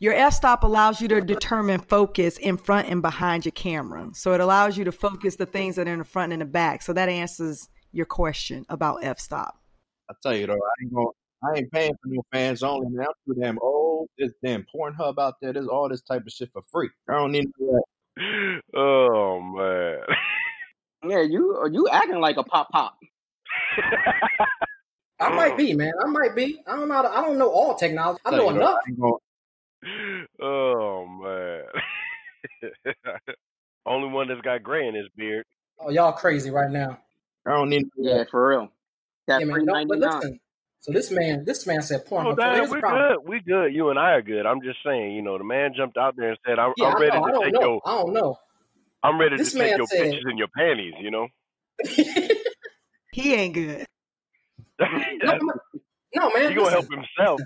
[0.00, 4.08] Your f stop allows you to determine focus in front and behind your camera.
[4.14, 6.46] So it allows you to focus the things that are in the front and the
[6.46, 6.80] back.
[6.80, 9.60] So that answers your question about f stop.
[10.08, 11.08] I tell you though, I ain't going
[11.44, 13.06] I ain't paying for no fans only, man.
[13.08, 14.08] I'm too damn old.
[14.16, 15.52] There's damn Pornhub out there.
[15.52, 16.88] There's all this type of shit for free.
[17.06, 18.60] I don't need that.
[18.74, 19.98] oh man.
[21.02, 22.98] Yeah, you are you acting like a pop pop.
[25.18, 25.92] I might be, man.
[25.98, 26.60] I might be.
[26.66, 26.94] I don't know.
[26.94, 28.20] How to, I don't know all technology.
[28.26, 28.80] I Tell know enough.
[28.86, 29.14] I ain't going
[30.42, 31.62] oh man.
[33.86, 35.44] Only one that's got gray in his beard.
[35.78, 36.98] Oh, y'all crazy right now.
[37.46, 38.68] I don't need none of Yeah, for real.
[39.26, 39.64] That Yeah, man.
[39.64, 40.38] No, but listen.
[40.80, 42.36] So this man, this man said Oh, Pornhub.
[42.36, 43.16] Damn, we problem.
[43.22, 43.28] good.
[43.28, 43.74] We good.
[43.74, 44.46] You and I are good.
[44.46, 47.00] I'm just saying, you know, the man jumped out there and said, "I'm, Yeah, I'm
[47.00, 47.26] ready know.
[47.26, 47.60] To take know.
[47.60, 48.36] your, I don't know.
[49.02, 51.28] I'm ready This to take your said- pictures in your panties." You know.
[53.12, 53.84] He ain't good.
[54.80, 55.38] no,
[56.14, 56.48] no, man.
[56.48, 57.40] He gonna help himself.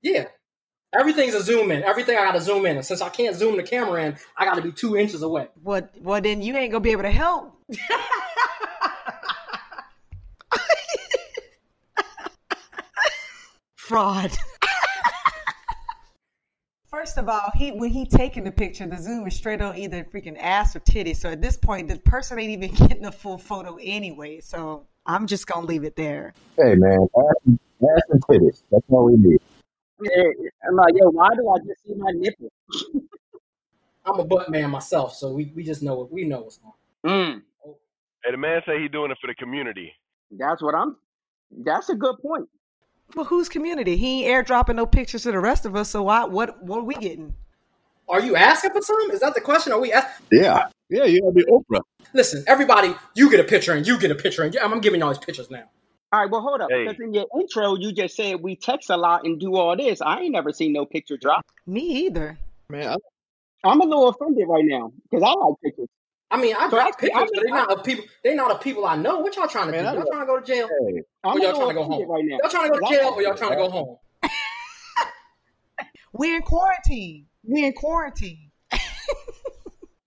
[0.00, 0.24] Yeah.
[0.94, 1.82] Everything's a zoom in.
[1.82, 2.76] Everything I got to zoom in.
[2.76, 5.48] And since I can't zoom the camera in, I got to be two inches away.
[5.62, 7.56] Well, well, then you ain't gonna be able to help.
[13.76, 14.32] Fraud.
[16.88, 20.04] First of all, he when he taking the picture, the zoom is straight on either
[20.04, 21.14] freaking ass or titty.
[21.14, 24.40] So at this point, the person ain't even getting a full photo anyway.
[24.40, 26.34] So I'm just gonna leave it there.
[26.58, 27.34] Hey man, ass,
[27.82, 28.62] ass and titties.
[28.70, 29.40] That's all we need.
[30.02, 32.48] Yeah, I'm like, yo, why do I just see my nipple?
[34.04, 36.72] I'm a butt man myself, so we, we just know what we know what's going
[37.04, 37.10] on.
[37.34, 37.42] Mm,
[38.24, 39.92] Hey, the man say he doing it for the community.
[40.30, 40.96] that's what I'm.
[41.64, 42.48] That's a good point.
[43.14, 43.96] Well, whose community?
[43.96, 45.90] He ain't airdropping no pictures to the rest of us.
[45.90, 46.24] So why?
[46.24, 46.62] What?
[46.64, 47.34] What are we getting?
[48.08, 49.10] Are you asking for some?
[49.10, 49.72] Is that the question?
[49.72, 50.66] Are we ask- Yeah.
[50.88, 51.80] Yeah, you gotta be Oprah.
[52.12, 55.08] Listen, everybody, you get a picture and you get a picture and I'm giving y'all
[55.10, 55.64] these pictures now.
[56.12, 56.68] All right, well, hold up.
[56.70, 56.84] Hey.
[56.86, 60.02] Because in your intro, you just said we text a lot and do all this.
[60.02, 61.46] I ain't never seen no picture drop.
[61.66, 62.38] Me either.
[62.68, 62.96] Man, I,
[63.68, 65.88] I'm a little offended right now because I like pictures.
[66.30, 68.04] I mean, I So got I- pictures, I- but they're not of people.
[68.24, 69.20] They're not of people I know.
[69.20, 69.88] What y'all trying to Man, do?
[69.88, 70.68] I Y'all love- trying to go to jail?
[70.86, 72.10] hey, I'm Or y'all trying to go home?
[72.10, 72.38] right now.
[72.42, 73.96] Y'all trying to go to 'Cause I jail or y'all trying to go home?
[76.12, 77.26] We're in quarantine.
[77.42, 78.50] We're in quarantine.
[78.72, 78.80] ass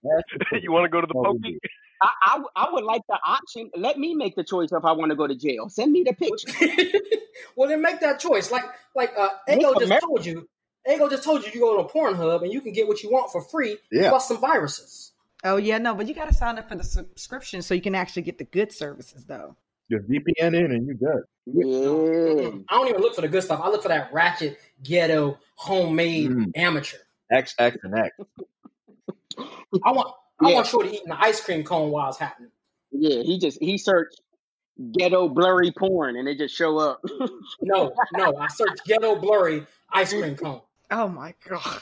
[0.04, 0.62] and titties.
[0.63, 1.60] you want to go to the That's pokey?
[2.01, 2.08] Need.
[2.08, 3.69] I, I, w- I would like the option.
[3.75, 5.69] Let me make the choice if I want to go to jail.
[5.69, 6.99] Send me the picture.
[7.55, 8.51] well, then make that choice.
[8.51, 8.63] Like,
[8.95, 10.47] like uh, This Ego just America- told you.
[10.88, 13.31] Ego just told you you go to Pornhub and you can get what you want
[13.31, 14.10] for free Yeah.
[14.10, 15.12] plus some viruses.
[15.43, 17.95] Oh yeah, no, but you got to sign up for the subscription so you can
[17.95, 19.55] actually get the good services, though.
[19.91, 21.23] Just VPN in and you good.
[21.47, 22.60] Yeah.
[22.69, 23.62] I don't even look for the good stuff.
[23.63, 26.51] I look for that ratchet, ghetto, homemade, Mm.
[26.55, 26.97] amateur.
[27.31, 28.15] X, X, and X.
[29.84, 30.56] I want, I Yeah.
[30.56, 32.52] want Shorty eating the ice cream cone while it's happening.
[32.91, 34.21] Yeah, he just he searched
[34.98, 37.02] ghetto blurry porn, and they just show up.
[37.62, 38.36] No, no.
[38.38, 40.62] I searched ghetto blurry ice cream cone.
[40.91, 41.82] Oh my god.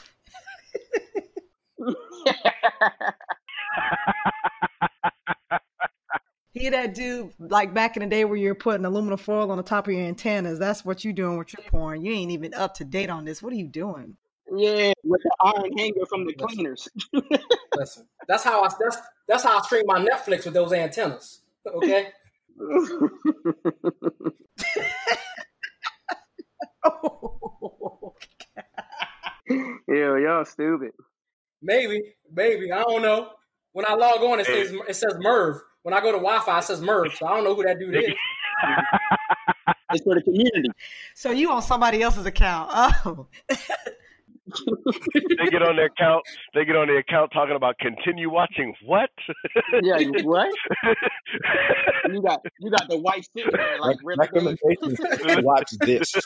[6.52, 9.63] He that dude like back in the day where you're putting aluminum foil on the
[9.63, 10.60] top of your antennas.
[10.60, 12.06] That's what you're doing with your porn.
[12.06, 13.42] You ain't even up to date on this.
[13.42, 14.18] What are you doing?
[14.52, 16.88] Yeah, with the iron hanger from the cleaners.
[17.76, 21.42] Listen, that's how I that's that's how I stream my Netflix with those antennas.
[21.66, 22.08] Okay.
[26.84, 28.16] oh,
[29.50, 30.92] yeah, y'all stupid.
[31.62, 32.02] Maybe,
[32.32, 33.30] maybe I don't know.
[33.72, 35.62] When I log on, it says it says Merv.
[35.84, 37.14] When I go to Wi-Fi, it says Merv.
[37.16, 38.12] So I don't know who that dude is.
[39.92, 40.70] It's for the community.
[41.14, 42.72] so you on somebody else's account?
[42.74, 43.28] Oh,
[44.48, 46.24] they get on their account.
[46.54, 48.74] They get on their account talking about continue watching.
[48.86, 49.10] What?
[49.82, 50.52] Yeah, you- what?
[52.12, 55.00] You got you got the wife sitting there like Rip Recommendations.
[55.44, 56.14] Watch this.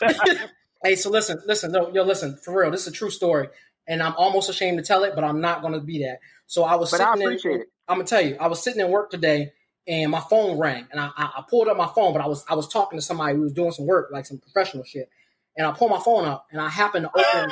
[0.84, 3.48] Hey, so listen, listen, no, yo, listen, for real, this is a true story,
[3.88, 6.20] and I'm almost ashamed to tell it, but I'm not going to be that.
[6.46, 7.66] So I was But I sitting appreciate in, it.
[7.88, 9.50] I'm gonna tell you, I was sitting in work today,
[9.88, 12.44] and my phone rang, and I, I, I pulled up my phone, but I was
[12.48, 15.10] I was talking to somebody who was doing some work, like some professional shit,
[15.56, 17.50] and I pulled my phone up, and I happened to open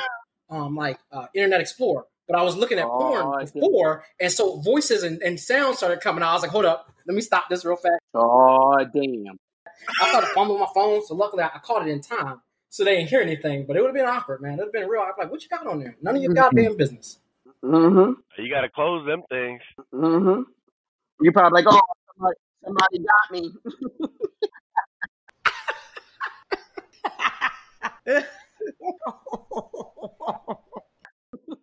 [0.49, 4.59] um like uh, Internet Explorer, but I was looking at Oh, porn before, and so
[4.61, 6.29] voices and, and sounds started coming out.
[6.29, 8.01] I was like, hold up, let me stop this real fast.
[8.13, 9.39] Oh damn.
[10.01, 12.97] I started fumbling my phone, so luckily I, I caught it in time, so they
[12.97, 13.65] didn't hear anything.
[13.65, 14.53] But it would have been awkward, man.
[14.53, 15.01] It would have been real.
[15.01, 15.95] I'm like, what you got on there?
[16.01, 17.19] None of your goddamn business.
[17.63, 18.41] Mm-hmm.
[18.41, 19.61] you got to close them things.
[19.93, 20.43] Mm-hmm.
[21.21, 21.81] You probably like, oh,
[22.13, 23.53] somebody, somebody got me.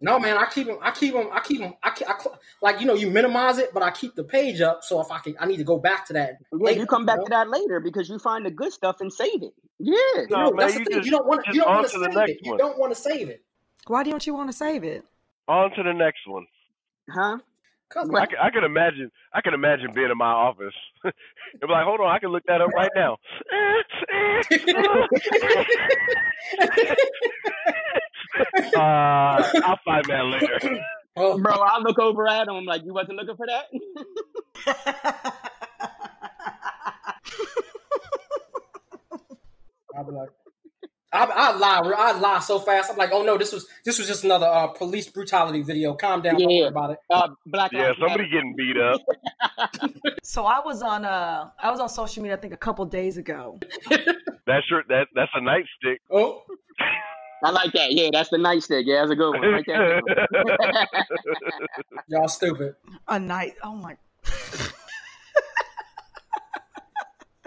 [0.01, 0.79] No, man, I keep them.
[0.83, 1.29] I keep them.
[1.33, 1.75] I keep them.
[1.83, 4.61] I, keep, I cl- like you know you minimize it, but I keep the page
[4.61, 4.85] up.
[4.85, 6.39] So if I can, I need to go back to that.
[6.53, 7.25] Yeah, later, you come back know?
[7.25, 9.55] to that later because you find the good stuff and save it.
[9.79, 9.95] Yeah.
[10.29, 10.95] No, No, man, that's you the thing.
[10.99, 11.45] just- you don't want.
[11.47, 12.39] just You don't want to to save next it.
[12.43, 13.43] You don't want to save it.
[13.87, 15.05] why don't you want to save it?
[15.49, 16.47] On to the next one.
[17.11, 17.39] Huh?
[17.91, 19.11] Cause I can, I can imagine.
[19.33, 20.75] I can imagine being in my office.
[21.05, 21.13] and
[21.61, 23.13] be like, hold on, I can look that up right now.
[28.77, 30.81] uh, I'll find that later.
[31.17, 33.67] oh, Bro, I look over at him like, you wasn't looking for that?
[39.97, 40.31] I'll be like,
[41.15, 41.95] I, I lie.
[41.97, 42.91] I lie so fast.
[42.91, 45.95] I'm like, oh no, this was this was just another uh, police brutality video.
[45.95, 46.39] Calm down.
[46.39, 46.99] Don't worry about it.
[47.09, 49.01] Uh, Black Yeah, Lives somebody getting beat up.
[50.25, 53.17] so I was on uh I was on social media I think a couple days
[53.17, 53.61] ago.
[54.47, 55.97] That's your that that's a nightstick.
[56.11, 56.43] Oh,
[57.43, 57.93] I like that.
[57.93, 58.83] Yeah, that's the nightstick.
[58.85, 59.41] Yeah, that's a good one.
[59.41, 59.99] Right there.
[62.09, 62.75] y'all stupid.
[63.09, 63.55] A night.
[63.63, 63.97] Oh my.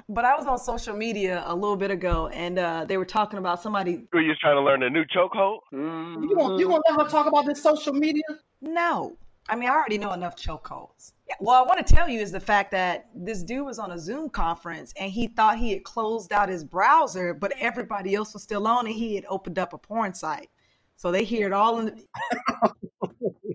[0.09, 3.39] But I was on social media a little bit ago, and uh, they were talking
[3.39, 4.07] about somebody.
[4.11, 5.59] Who you trying to learn a new chokehold?
[5.71, 8.23] You gonna you gonna let her talk about this social media?
[8.61, 9.17] No,
[9.49, 11.11] I mean I already know enough chokeholds.
[11.27, 13.91] Yeah, Well, I want to tell you is the fact that this dude was on
[13.91, 18.33] a Zoom conference and he thought he had closed out his browser, but everybody else
[18.33, 20.49] was still on, and he had opened up a porn site.
[20.95, 21.85] So they hear it all in.
[21.87, 22.73] The,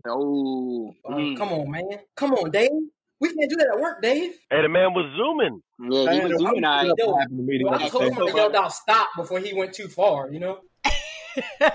[0.04, 1.36] Oh, Uh, mm.
[1.36, 2.00] Come on, man.
[2.16, 2.70] Come on, Dave.
[3.22, 4.32] We can't do that at work, Dave.
[4.50, 5.62] Hey, the man was zooming.
[5.78, 6.92] yeah, he was doing all right.
[6.98, 8.14] Yo, Having a meeting I told him hope that.
[8.16, 10.28] somebody yelled out "stop" before he went too far.
[10.32, 10.58] You know.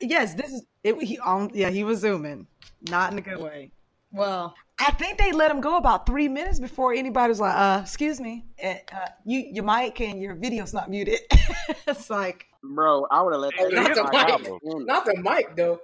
[0.00, 1.00] yes, this is it.
[1.00, 2.48] He on yeah, he was zooming,
[2.88, 3.70] not in a good way.
[4.10, 7.78] Well, I think they let him go about three minutes before anybody was like, "Uh,
[7.80, 11.20] excuse me, uh, uh, you your mic and your video's not muted."
[11.86, 14.86] it's like, Bro, I would have let that Not the the mic.
[14.88, 15.78] Not the mic though.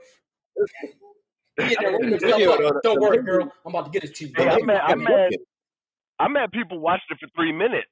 [1.59, 2.59] He get there working The himself video, up.
[2.61, 3.53] though, the Don't worry, girl.
[3.67, 4.33] I'm about to get it to you.
[4.37, 4.81] Hey, I'm mad.
[4.85, 5.31] I'm mad.
[6.21, 6.53] I'm mad.
[6.53, 7.89] People watched it for three minutes.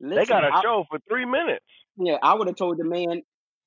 [0.00, 1.64] Listen, they got a I- show for three minutes.
[1.96, 3.22] Yeah, I would have told the man,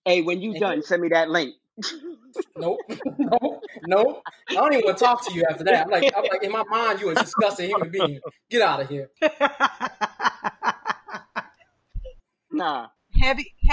[0.06, 1.56] "Hey, when you done, send me that link."
[2.56, 2.78] Nope.
[3.18, 3.64] nope.
[3.88, 4.22] Nope.
[4.50, 5.86] I don't even want to talk to you after that.
[5.86, 8.20] I'm like, I'm like, in my mind, you are a disgusting human being.
[8.52, 9.10] Get out of here.
[12.52, 12.88] Nah,
[13.20, 13.70] heavy, he-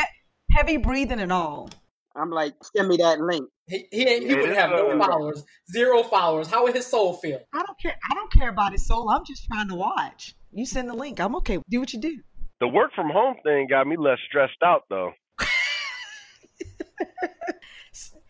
[0.50, 1.70] heavy breathing and all.
[2.16, 3.48] I'm like, send me that link.
[3.66, 6.48] He he, he Yeah, would this have no followers, zero followers.
[6.48, 7.40] How would his soul feel?
[7.52, 7.96] I don't care.
[8.10, 9.08] I don't care about his soul.
[9.10, 10.34] I'm just trying to watch.
[10.52, 11.20] You send the link.
[11.20, 11.58] I'm okay.
[11.68, 12.18] Do what you do.
[12.60, 15.12] The work from home thing got me less stressed out though.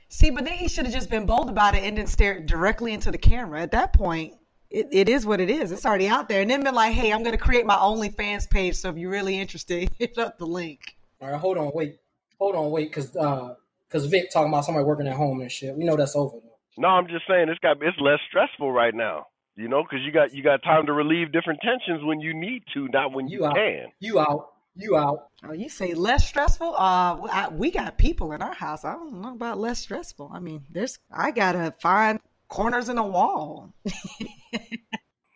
[0.09, 2.95] See, but then he should have just been bold about it and then stared directly
[2.95, 3.61] into the camera.
[3.61, 4.35] At that point,
[4.71, 5.73] it, it is what it is.
[5.73, 6.41] It's already out there.
[6.41, 8.77] And then been like, hey, I'm going to create my OnlyFans page.
[8.77, 10.97] So if you're really interested, hit up the link.
[11.21, 11.99] All right, hold on, wait,
[12.39, 13.55] hold on, wait, because uh,
[13.95, 15.77] because Vic talking about somebody working at home and shit.
[15.77, 16.39] We know that's over.
[16.77, 19.27] No, I'm just saying it's got it's less stressful right now.
[19.57, 22.65] You know, because you got you got time to relieve different tensions when you need
[22.75, 23.55] to, not when you, You out.
[23.55, 23.85] can.
[24.01, 24.49] You out.
[24.75, 25.29] You out.
[25.49, 26.75] Oh, you say less stressful?
[26.75, 28.85] Uh, I, we got people in our house.
[28.85, 30.29] I don't know about less stressful.
[30.35, 33.73] I mean, there's I gotta find corners in the wall.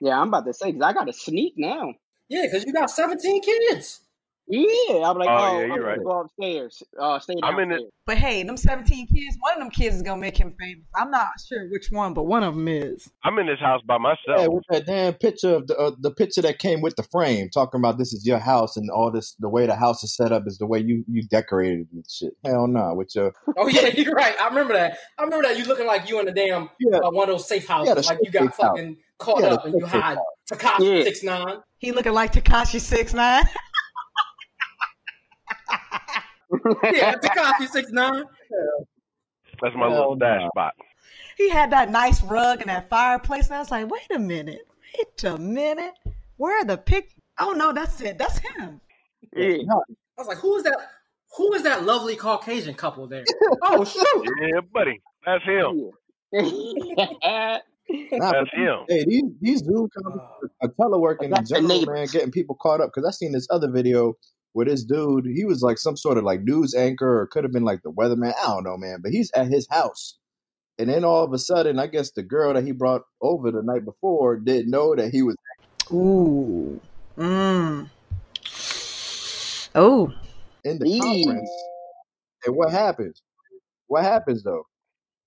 [0.01, 1.93] Yeah, I'm about to say because I got to sneak now.
[2.29, 4.01] Yeah, because you got 17 kids.
[4.51, 6.05] Yeah, I'm like, Oh, oh, yeah, I'm you're gonna right.
[6.05, 6.83] go upstairs.
[6.99, 7.89] Uh, stay I'm in downstairs.
[7.89, 7.95] it.
[8.07, 10.85] But hey, them 17 kids, one of them kids is gonna make him famous.
[10.95, 13.11] I'm not sure which one, but one of them is.
[13.25, 14.01] I'm in this house by Yeah,
[14.37, 14.55] myself.
[14.55, 17.79] with that damn picture of the uh, the picture that came with the frame, talking
[17.79, 19.35] about this is your house and all this.
[19.39, 22.05] The way the house is set up is the way you you decorated it and
[22.09, 22.33] shit.
[22.45, 24.35] Hell no, with your Oh yeah, you're right.
[24.41, 24.97] I remember that.
[25.19, 25.59] I remember that.
[25.59, 28.11] You looking like you in the damn yeah uh, one of those safe houses, yeah
[28.11, 28.71] like you got safe house.
[28.79, 30.19] fucking caught Yeah, up and you safe hide.
[30.51, 31.05] Tekashi Yeah.
[31.05, 31.57] six nine.
[31.77, 33.45] He looking like Tekashi six nine.
[36.93, 38.25] Yeah, Tekashi six nine.
[39.61, 40.49] That's my Hell little dash no.
[40.49, 40.75] spot.
[41.37, 44.67] he had that nice rug and that fireplace, and I was like, wait a minute,
[44.97, 45.95] wait a minute,
[46.37, 47.15] where are the pic?
[47.39, 48.19] Oh no, that's it.
[48.19, 48.81] That's him.
[49.37, 49.57] yeah.
[50.19, 50.77] I was like, who is that?
[51.37, 53.25] Who is that lovely Caucasian couple there?
[53.63, 54.29] Oh shoot!
[54.41, 55.01] Yeah, buddy.
[55.27, 55.91] That's him.
[56.33, 57.59] yeah.
[58.13, 58.79] nah, That's these, him.
[58.89, 62.81] hey, these these Zoom conferences uh, are teleworking in That's general, man, getting people caught
[62.81, 62.91] up.
[62.95, 64.15] Because I seen this other video
[64.53, 67.53] where this dude, he was like some sort of like news anchor, or could have
[67.53, 68.33] been like the weatherman.
[68.43, 69.01] I don't know, man.
[69.03, 70.19] But he's at his house,
[70.79, 73.63] and then all of a sudden, I guess the girl that he brought over the
[73.63, 75.37] night before didn't know that he was
[75.93, 76.81] Ooh.
[77.17, 77.89] Mm.
[79.75, 80.13] Oh.
[80.65, 81.01] in the Eee.
[81.25, 81.51] conference.
[82.47, 83.23] And what happens?
[83.87, 84.65] What happens though?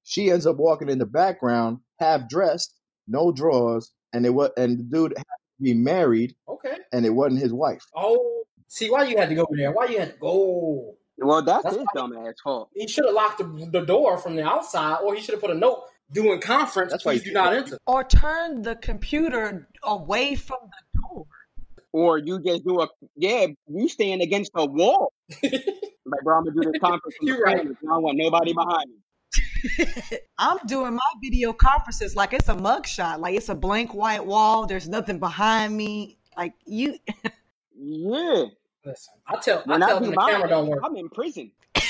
[0.03, 2.73] She ends up walking in the background, half dressed,
[3.07, 5.25] no drawers, and it was and the dude happened
[5.57, 6.77] to be married, Okay.
[6.91, 7.83] and it wasn't his wife.
[7.95, 8.40] Oh,
[8.71, 9.71] see why you had to go there?
[9.71, 10.95] Why you had to go?
[11.17, 12.69] Well, that's That's his why dumb ass fault.
[12.73, 15.51] he should have locked the, the door from the outside, or he should have put
[15.51, 16.91] a note doing conference.
[16.91, 17.77] That's why you- do not enter.
[17.85, 21.25] Or turn the computer away from the door.
[21.93, 25.11] Or you just do a yeah, you stand against a wall.
[25.43, 27.57] like, bro, I'm gonna do this conference from You're right.
[27.57, 27.77] corner.
[27.83, 29.85] I don't want nobody behind me.
[30.37, 34.65] I'm doing my video conferences like it's a mugshot, like it's a blank white wall.
[34.65, 36.17] There's nothing behind me.
[36.37, 36.97] Like you,
[37.77, 38.45] Yeah.
[38.85, 40.79] Listen, I tell I When I tell do them the mine, camera don't work.
[40.83, 41.51] I'm in prison.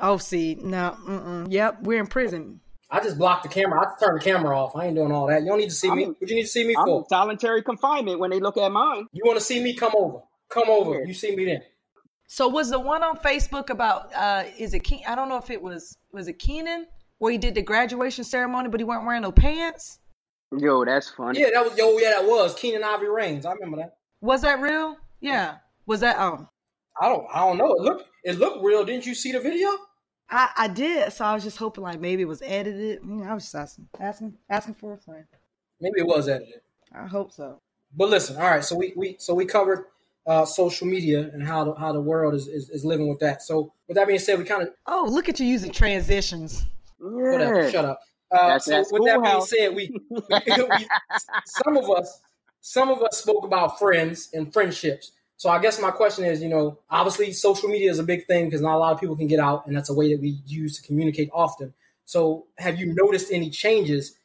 [0.00, 1.46] oh, see, no, mm-mm.
[1.50, 2.60] yep, we're in prison.
[2.90, 3.80] I just blocked the camera.
[3.80, 4.76] I turn the camera off.
[4.76, 5.42] I ain't doing all that.
[5.42, 6.02] You don't need to see me.
[6.04, 6.98] I'm- What you need to see me I'm for?
[7.00, 9.06] in solitary confinement when they look at mine.
[9.12, 9.74] You want to see me?
[9.74, 10.18] Come over.
[10.50, 10.98] Come over.
[10.98, 11.06] Yeah.
[11.06, 11.62] You see me then.
[12.26, 14.12] So was the one on Facebook about?
[14.14, 14.80] uh Is it?
[14.80, 15.96] Ke- I don't know if it was.
[16.12, 16.86] Was it Keenan
[17.18, 19.98] where he did the graduation ceremony, but he weren't wearing no pants?
[20.58, 21.40] Yo, that's funny.
[21.40, 21.96] Yeah, that was yo.
[21.98, 23.46] Yeah, that was Keenan Ivy Reigns.
[23.46, 23.96] I remember that.
[24.20, 24.96] Was that real?
[25.20, 25.56] Yeah.
[25.86, 26.16] Was that?
[26.18, 26.48] Oh,
[27.00, 27.26] I don't.
[27.32, 27.72] I don't know.
[27.74, 28.04] It looked.
[28.24, 28.84] It looked real.
[28.84, 29.68] Didn't you see the video?
[30.30, 31.12] I I did.
[31.12, 33.00] So I was just hoping like maybe it was edited.
[33.04, 35.24] You know, I was just asking, asking, asking for a friend.
[35.80, 36.60] Maybe it was edited.
[36.94, 37.60] I hope so.
[37.96, 38.36] But listen.
[38.36, 38.64] All right.
[38.64, 39.86] So we we so we covered
[40.26, 43.42] uh, social media and how the, how the world is, is is living with that.
[43.42, 46.64] So with that being said, we kind of Oh, look at you using transitions.
[46.98, 47.70] whatever.
[47.70, 47.98] Shut up.
[48.30, 49.50] Uh, That's so that with that being schoolhouse.
[49.50, 50.86] said, we, we
[51.44, 52.20] some of us
[52.60, 55.12] some of us spoke about friends and friendships.
[55.42, 58.44] So I guess my question is, you know, obviously social media is a big thing
[58.44, 60.38] because not a lot of people can get out, and that's a way that we
[60.46, 61.74] use to communicate often.
[62.04, 64.16] So have you noticed any changes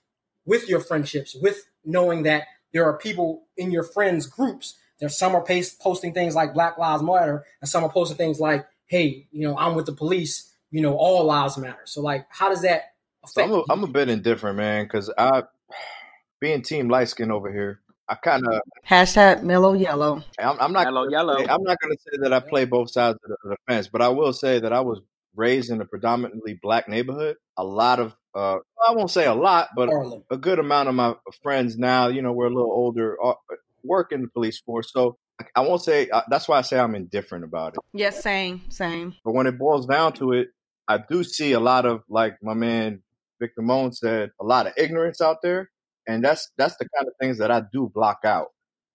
[0.45, 4.75] with your friendships, with knowing that there are people in your friends groups?
[4.99, 8.39] There's some are paste, posting things like Black Lives Matter, and some are posting things
[8.39, 10.53] like, "Hey, you know, I'm with the police.
[10.69, 12.93] You know, all lives matter." So like, how does that
[13.25, 13.47] So affect?
[13.47, 13.65] I'm a, you?
[13.71, 15.45] I'm a bit indifferent, man, because I,
[16.39, 20.23] being team light skin over here, I kind of Hashtag mellow yellow.
[20.39, 21.37] I'm, I'm not Yellow, gonna yellow.
[21.39, 23.57] say, I'm not going to say that I play both sides of the, of the
[23.67, 25.01] fence, but I will say that I was
[25.35, 27.35] raised in a predominantly black neighborhood.
[27.57, 30.23] A lot of uh, I won't say a lot, but Harlem.
[30.29, 33.33] a good amount of my friends now, you know, we're a little older, uh,
[33.83, 34.91] work in the police force.
[34.93, 35.17] So
[35.55, 37.79] I won't say uh, that's why I say I'm indifferent about it.
[37.93, 39.15] Yes, same, same.
[39.25, 40.49] But when it boils down to it,
[40.87, 43.01] I do see a lot of like my man
[43.39, 45.69] Victor Moan said, a lot of ignorance out there,
[46.07, 48.47] and that's that's the kind of things that I do block out.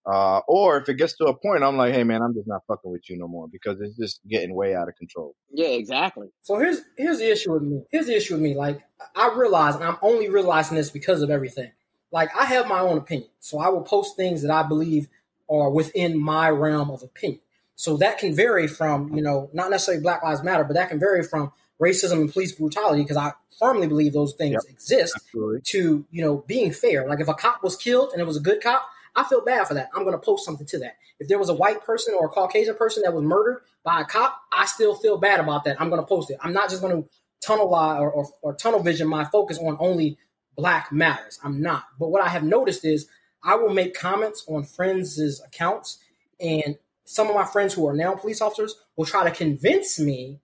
[0.05, 2.63] Uh, or if it gets to a point, I'm like, hey man, I'm just not
[2.67, 5.35] fucking with you no more because it's just getting way out of control.
[5.53, 6.29] Yeah, exactly.
[6.43, 7.83] So here's here's the issue with me.
[7.91, 8.57] Here's the issue with me.
[8.57, 8.81] Like
[9.15, 11.71] I realize, and I'm only realizing this because of everything.
[12.11, 15.09] Like I have my own opinion, so I will post things that I believe
[15.49, 17.41] are within my realm of opinion.
[17.77, 20.99] So that can vary from you know not necessarily Black Lives Matter, but that can
[20.99, 21.53] vary from
[21.83, 24.73] racism and police brutality because I firmly believe those things Yep.
[24.75, 25.61] exist Absolutely.
[25.67, 27.07] to you know being fair.
[27.09, 28.83] Like if a cop was killed and it was a good cop,
[29.17, 29.89] I feel bad for that.
[29.95, 30.97] I'm going to post something to that.
[31.19, 34.05] If there was a white person or a Caucasian person that was murdered by a
[34.05, 35.81] cop, I still feel bad about that.
[35.81, 36.39] I'm going to post it.
[36.41, 37.09] I'm not just going to
[37.41, 40.17] tunnel lie or, or, or tunnel vision my focus on only
[40.57, 41.39] Black Matters.
[41.45, 41.85] I'm not.
[41.99, 43.07] But what I have noticed is
[43.45, 45.99] I will make comments on friends' accounts,
[46.41, 50.41] and some of my friends who are now police officers will try to convince me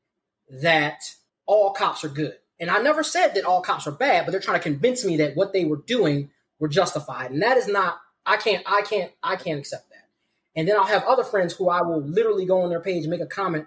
[0.50, 1.00] that
[1.48, 2.34] all cops are good.
[2.60, 5.16] And I never said that all cops are bad, but they're trying to convince me
[5.16, 6.30] that what they were doing
[6.60, 7.32] were justified.
[7.32, 10.08] And that is not I can't I can't I can't accept that.
[10.54, 13.10] And then I'll have other friends who I will literally go on their page, and
[13.10, 13.66] make a comment,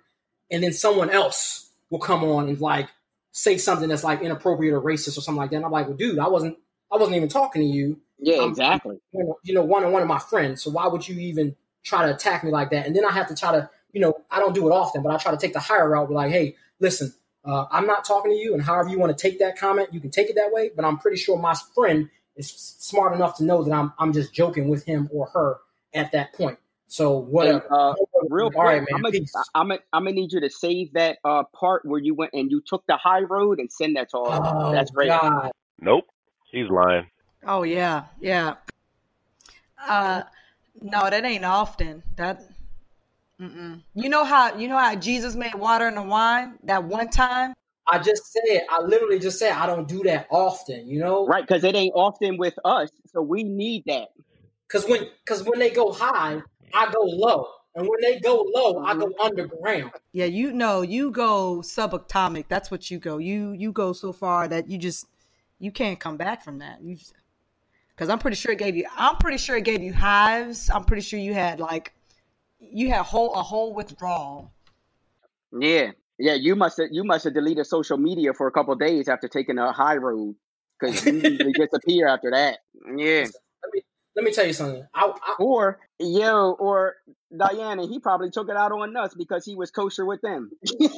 [0.50, 2.90] and then someone else will come on and like
[3.32, 5.58] say something that's like inappropriate or racist or something like that.
[5.58, 6.58] And I'm like, well, dude, I wasn't
[6.92, 8.00] I wasn't even talking to you.
[8.20, 9.00] Yeah, I'm, exactly.
[9.14, 10.62] You know, one on one of my friends.
[10.62, 12.86] So why would you even try to attack me like that?
[12.86, 15.12] And then I have to try to, you know, I don't do it often, but
[15.12, 16.10] I try to take the higher route.
[16.10, 17.14] Be like, hey, listen,
[17.44, 20.00] uh, I'm not talking to you, and however you want to take that comment, you
[20.00, 20.72] can take it that way.
[20.76, 24.34] But I'm pretty sure my friend is smart enough to know that I'm I'm just
[24.34, 25.58] joking with him or her
[25.94, 26.60] at that point.
[26.88, 27.66] So whatever.
[27.72, 27.94] uh,
[28.30, 29.02] real quick, All right, man.
[29.56, 32.52] I'm gonna I'm gonna need you to save that uh, part where you went and
[32.52, 34.68] you took the high road and send that to all.
[34.68, 35.08] Oh, That's great.
[35.08, 35.52] God.
[35.80, 36.06] Nope,
[36.52, 37.08] he's lying.
[37.48, 38.56] Oh yeah, yeah.
[39.88, 40.24] Uh,
[40.82, 42.04] no, that ain't often.
[42.18, 42.44] That.
[43.42, 43.82] Mm-mm.
[43.96, 47.54] You know how you know how Jesus made water into wine that one time.
[47.88, 50.88] I just said, I literally just said, I don't do that often.
[50.88, 51.46] You know, right?
[51.46, 54.10] Because it ain't often with us, so we need that.
[54.68, 56.42] Because when because when they go high,
[56.74, 57.48] I go low.
[57.74, 59.22] And when they go low, I go mm-hmm.
[59.22, 59.92] underground.
[60.12, 62.46] Yeah, you know, you go subatomic.
[62.50, 63.18] That's what you go.
[63.18, 65.08] You you go so far that you just
[65.58, 66.82] you can't come back from that.
[66.84, 66.98] You
[67.96, 68.86] because I'm pretty sure it gave you.
[68.96, 70.70] I'm pretty sure it gave you hives.
[70.70, 71.94] I'm pretty sure you had like
[72.62, 74.51] you had whole a whole withdrawal.
[75.57, 76.36] Yeah, yeah.
[76.36, 79.57] You must have you must have deleted social media for a couple days after taking
[79.57, 80.36] a high road
[80.80, 82.59] because you usually disappear after that.
[82.95, 83.26] Yeah.
[83.64, 83.82] Let me
[84.16, 84.86] let me tell you something.
[84.93, 86.95] I, I, or yo, or
[87.36, 90.51] Diana, he probably took it out on us because he was kosher with them.
[90.80, 90.89] you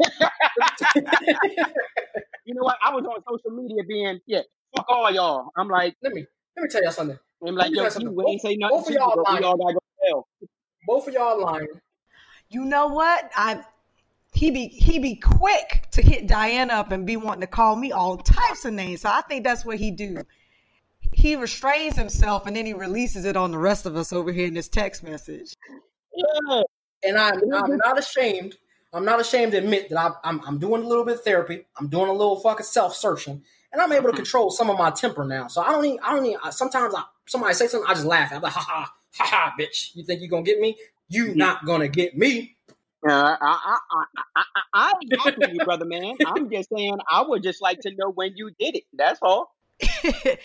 [2.47, 2.77] know what?
[2.83, 4.41] I was on social media being, yeah,
[4.75, 5.51] fuck all y'all.
[5.55, 7.19] I'm like, let me let me tell y'all something.
[7.45, 8.77] I'm like, yo, you ain't say nothing.
[8.77, 9.23] Both of y'all.
[9.39, 10.27] Y'all gotta go
[10.85, 11.67] Both of y'all lying.
[12.49, 13.29] You know what?
[13.35, 13.63] I
[14.33, 17.91] he be he be quick to hit Diana up and be wanting to call me
[17.91, 19.01] all types of names.
[19.01, 20.23] So I think that's what he do
[21.13, 24.47] he restrains himself and then he releases it on the rest of us over here
[24.47, 25.55] in this text message.
[26.13, 26.61] Yeah.
[27.03, 28.55] And I'm, I'm not ashamed.
[28.93, 31.65] I'm not ashamed to admit that I, I'm, I'm doing a little bit of therapy.
[31.77, 34.17] I'm doing a little fucking self searching, and I'm able to mm-hmm.
[34.17, 35.47] control some of my temper now.
[35.47, 35.99] So I don't need.
[36.03, 36.37] I don't need.
[36.51, 38.31] Sometimes I, somebody say something, I just laugh.
[38.31, 39.91] I'm like, ha ha ha ha, bitch.
[39.95, 40.77] You think you're gonna get me?
[41.09, 41.37] You mm-hmm.
[41.37, 42.55] not gonna get me.
[43.07, 44.03] Uh, I, I, I,
[44.35, 44.43] I,
[44.73, 44.95] I, I'm
[45.37, 46.15] with you, brother man.
[46.25, 48.83] I'm just saying I would just like to know when you did it.
[48.93, 49.53] That's all.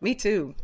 [0.00, 0.54] Me too.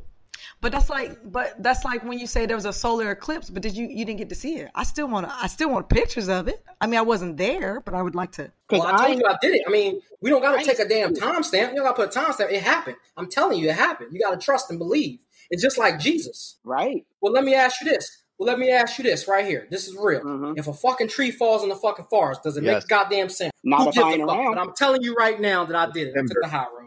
[0.61, 3.63] But that's like, but that's like when you say there was a solar eclipse, but
[3.63, 4.71] did you you didn't get to see it?
[4.75, 6.65] I still want to, I still want pictures of it.
[6.81, 8.51] I mean, I wasn't there, but I would like to.
[8.71, 9.63] Well, I told I, you I did it.
[9.67, 11.71] I mean, we don't got to take a damn timestamp.
[11.71, 12.51] You don't got to put a timestamp.
[12.51, 12.97] It happened.
[13.17, 14.13] I'm telling you, it happened.
[14.13, 15.21] You got to trust and believe.
[15.51, 17.07] It's just like Jesus, right?
[17.21, 19.67] Well, let me ask you this: well, let me ask you this right here.
[19.71, 20.21] This is real.
[20.21, 20.53] Mm-hmm.
[20.57, 22.83] If a fucking tree falls in the fucking forest, does it yes.
[22.83, 23.53] make goddamn sense?
[23.65, 24.55] Not Who if I ain't around.
[24.55, 26.15] But I'm telling you right now that I did it.
[26.17, 26.78] I took the high road.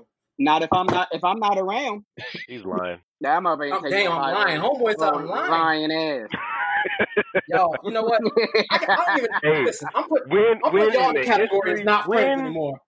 [0.42, 2.04] Not if I'm not if I'm not around.
[2.48, 3.00] He's lying.
[3.22, 4.60] That mother ain't oh, damn, I'm lying.
[4.60, 5.90] Homeboy said I'm lying.
[5.90, 6.30] Lying ass.
[7.48, 8.20] Yo, you know what?
[8.72, 9.90] I, I don't even hey, listen.
[9.94, 12.80] I'm putting, when, I'm putting y'all in the category history, not friends when, anymore.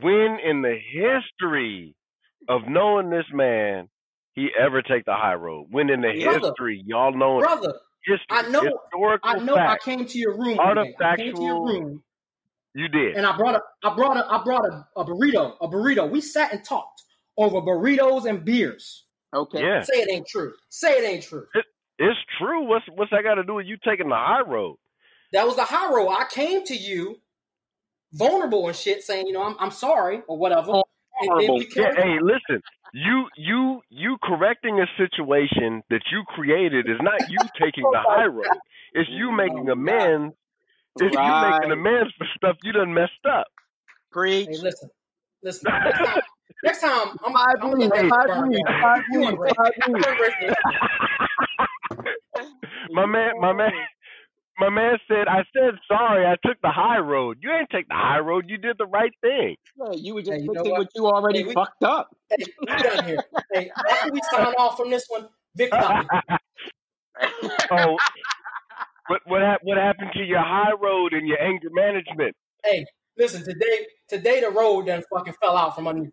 [0.00, 1.94] When in the history
[2.48, 3.88] of knowing this man,
[4.34, 5.68] he ever take the high road?
[5.70, 7.74] When in the brother, history, y'all know brother,
[8.04, 8.80] history, I know.
[9.22, 9.54] I know.
[9.54, 10.58] I came to your room.
[10.58, 10.94] Artifactual.
[11.00, 12.02] I came to your room.
[12.78, 13.16] You did.
[13.16, 13.60] And I brought a.
[13.82, 14.24] I brought a.
[14.30, 15.56] I brought a, a burrito.
[15.60, 16.08] A burrito.
[16.08, 17.02] We sat and talked
[17.36, 19.04] over burritos and beers.
[19.34, 19.62] Okay.
[19.62, 19.82] Yeah.
[19.82, 20.52] Say it ain't true.
[20.68, 21.44] Say it ain't true.
[21.54, 21.64] It,
[21.98, 22.62] it's true.
[22.62, 24.76] What's what's that got to do with you taking the high road?
[25.32, 26.10] That was the high road.
[26.10, 27.16] I came to you
[28.12, 30.70] vulnerable and shit, saying, you know, I'm I'm sorry or whatever.
[30.70, 30.84] Oh,
[31.40, 32.62] yeah, hey, listen,
[32.92, 38.26] you you you correcting a situation that you created is not you taking the high
[38.26, 38.46] road.
[38.92, 40.36] It's you making amends.
[40.96, 41.44] It's right.
[41.44, 43.46] you making amends for stuff you done messed up.
[44.10, 44.48] Preach.
[44.48, 44.90] Hey, listen,
[45.42, 45.70] listen.
[45.84, 46.22] Next time,
[46.64, 48.08] next time I'm, I'm, I'm gonna hey,
[52.90, 53.70] my man, my man,
[54.58, 57.38] my man said, I said sorry, I took the high road.
[57.40, 59.56] You ain't take the high road, you did the right thing.
[59.76, 60.80] Yeah, you were just hey, fixing what?
[60.80, 60.88] what?
[60.94, 62.08] you already hey, we, fucked up.
[62.30, 63.18] Hey, we done here.
[63.52, 65.70] Hey, after we sign off from this one, Vic
[67.70, 67.96] Oh,
[69.08, 72.36] what what what happened to your high road and your anger management?
[72.64, 72.84] Hey,
[73.16, 76.10] listen, today today the road done fucking fell out from under.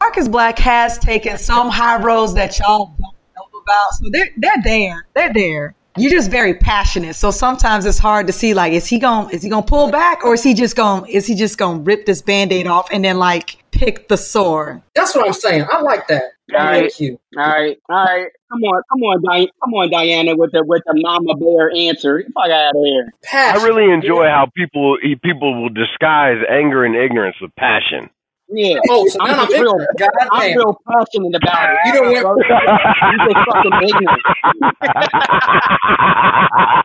[0.00, 3.92] Marcus Black has taken some high roads that y'all don't know about.
[3.92, 5.06] So they're they're there.
[5.14, 5.74] They're there.
[5.96, 7.14] you're just very passionate.
[7.14, 9.68] So sometimes it's hard to see like is he going to is he going to
[9.68, 12.22] pull back or is he just going to is he just going to rip this
[12.22, 14.82] band-aid off and then like pick the sore.
[14.94, 15.66] That's what I'm saying.
[15.70, 16.22] I like that.
[16.52, 16.80] All right.
[16.92, 17.18] Thank you.
[17.36, 18.28] All right, all right.
[18.50, 22.18] Come on, come on, Di- come on, Diana, with the with the mama bear answer.
[22.18, 23.12] Get the fuck out of here.
[23.32, 28.10] I really enjoy how people people will disguise anger and ignorance with passion.
[28.48, 28.76] Yeah.
[28.90, 29.74] Oh, so I'm I'm real.
[29.98, 30.58] God I'm damn.
[30.58, 31.78] real passionate about it.
[31.86, 32.58] You don't want- bro.
[33.10, 34.22] You just fucking ignorant.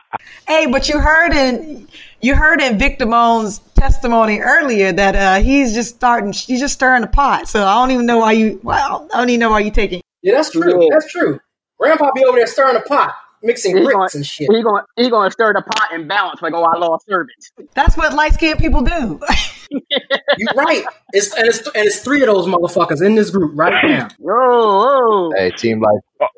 [0.46, 1.86] Hey, but you heard in
[2.22, 7.02] you heard in Victor Moan's testimony earlier that uh, he's just starting he's just stirring
[7.02, 7.48] the pot.
[7.48, 10.02] So I don't even know why you well, I don't even know why you taking
[10.22, 10.82] Yeah, that's true.
[10.82, 10.88] Yeah.
[10.92, 11.40] That's true.
[11.78, 14.48] Grandpa be over there stirring the pot, mixing He grits gonna- and shit.
[14.50, 17.52] He gonna he gonna stir the pot and balance like oh I lost service.
[17.74, 19.20] That's what light skinned people do.
[19.70, 20.84] You're right.
[21.12, 24.08] It's and it's and it's three of those motherfuckers in this group right now.
[24.28, 25.32] Oh, oh.
[25.36, 26.28] Hey, team life.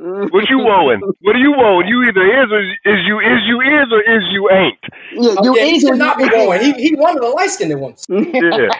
[0.00, 1.00] What you owing?
[1.20, 1.86] What are you owing?
[1.86, 4.78] You either is or is you is you is or is you ain't.
[5.12, 6.62] Yeah, you yeah, he is or not be you going.
[6.62, 8.06] He he one of the light skinned ones.
[8.10, 8.70] Yeah.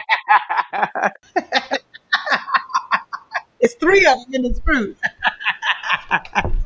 [3.59, 4.97] it's three of them in this group.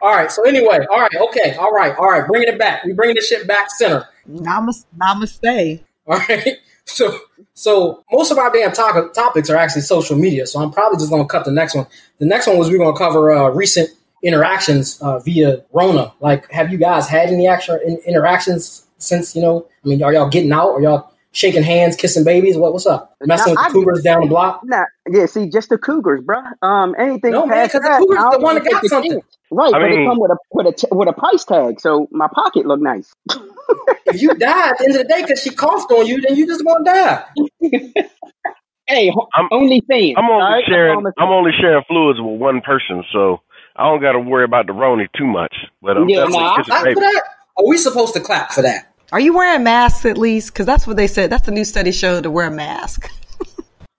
[0.00, 0.30] All right.
[0.30, 2.24] So anyway, all right, okay, all right, all right.
[2.26, 2.84] Bringing it back.
[2.84, 4.06] We bringing this shit back center.
[4.30, 5.82] Namas- namaste.
[6.06, 6.56] All right.
[6.88, 7.18] So
[7.54, 10.46] so most of our damn to- topics are actually social media.
[10.46, 11.86] So I'm probably just gonna cut the next one.
[12.18, 13.90] The next one was we're gonna cover uh, recent
[14.22, 16.12] interactions uh, via Rona.
[16.20, 19.66] Like, have you guys had any actual in- interactions since you know?
[19.84, 20.70] I mean, are y'all getting out?
[20.70, 22.56] Are y'all shaking hands, kissing babies?
[22.56, 23.14] What what's up?
[23.22, 24.60] Messing with I- cougars down the block?
[24.64, 26.52] Nah, yeah, see, just the Cougars, bruh.
[26.62, 28.84] Um, anything No, man, past 'cause the that, Cougars I the don't one that got
[28.86, 29.10] something.
[29.12, 29.24] chance.
[29.50, 31.80] Right, I but mean- it come with a with a t- with a price tag,
[31.80, 33.10] so my pocket look nice.
[34.06, 36.36] If you die at the end of the day because she coughed on you, then
[36.36, 37.24] you just gonna die.
[38.90, 40.14] Hey, I'm- only fans.
[40.16, 40.64] I'm only all right?
[40.66, 41.02] sharing.
[41.02, 43.42] That's I'm only sharing fluids with one person, so
[43.76, 45.54] I don't got to worry about the Roni too much.
[45.82, 47.22] But I'm Yeah, definitely nah, I- kissing Clap for that?
[47.58, 48.87] Are we supposed to clap for that?
[49.12, 50.52] Are you wearing masks at least?
[50.52, 51.30] Because that's what they said.
[51.30, 53.10] That's the new study showed to wear a mask.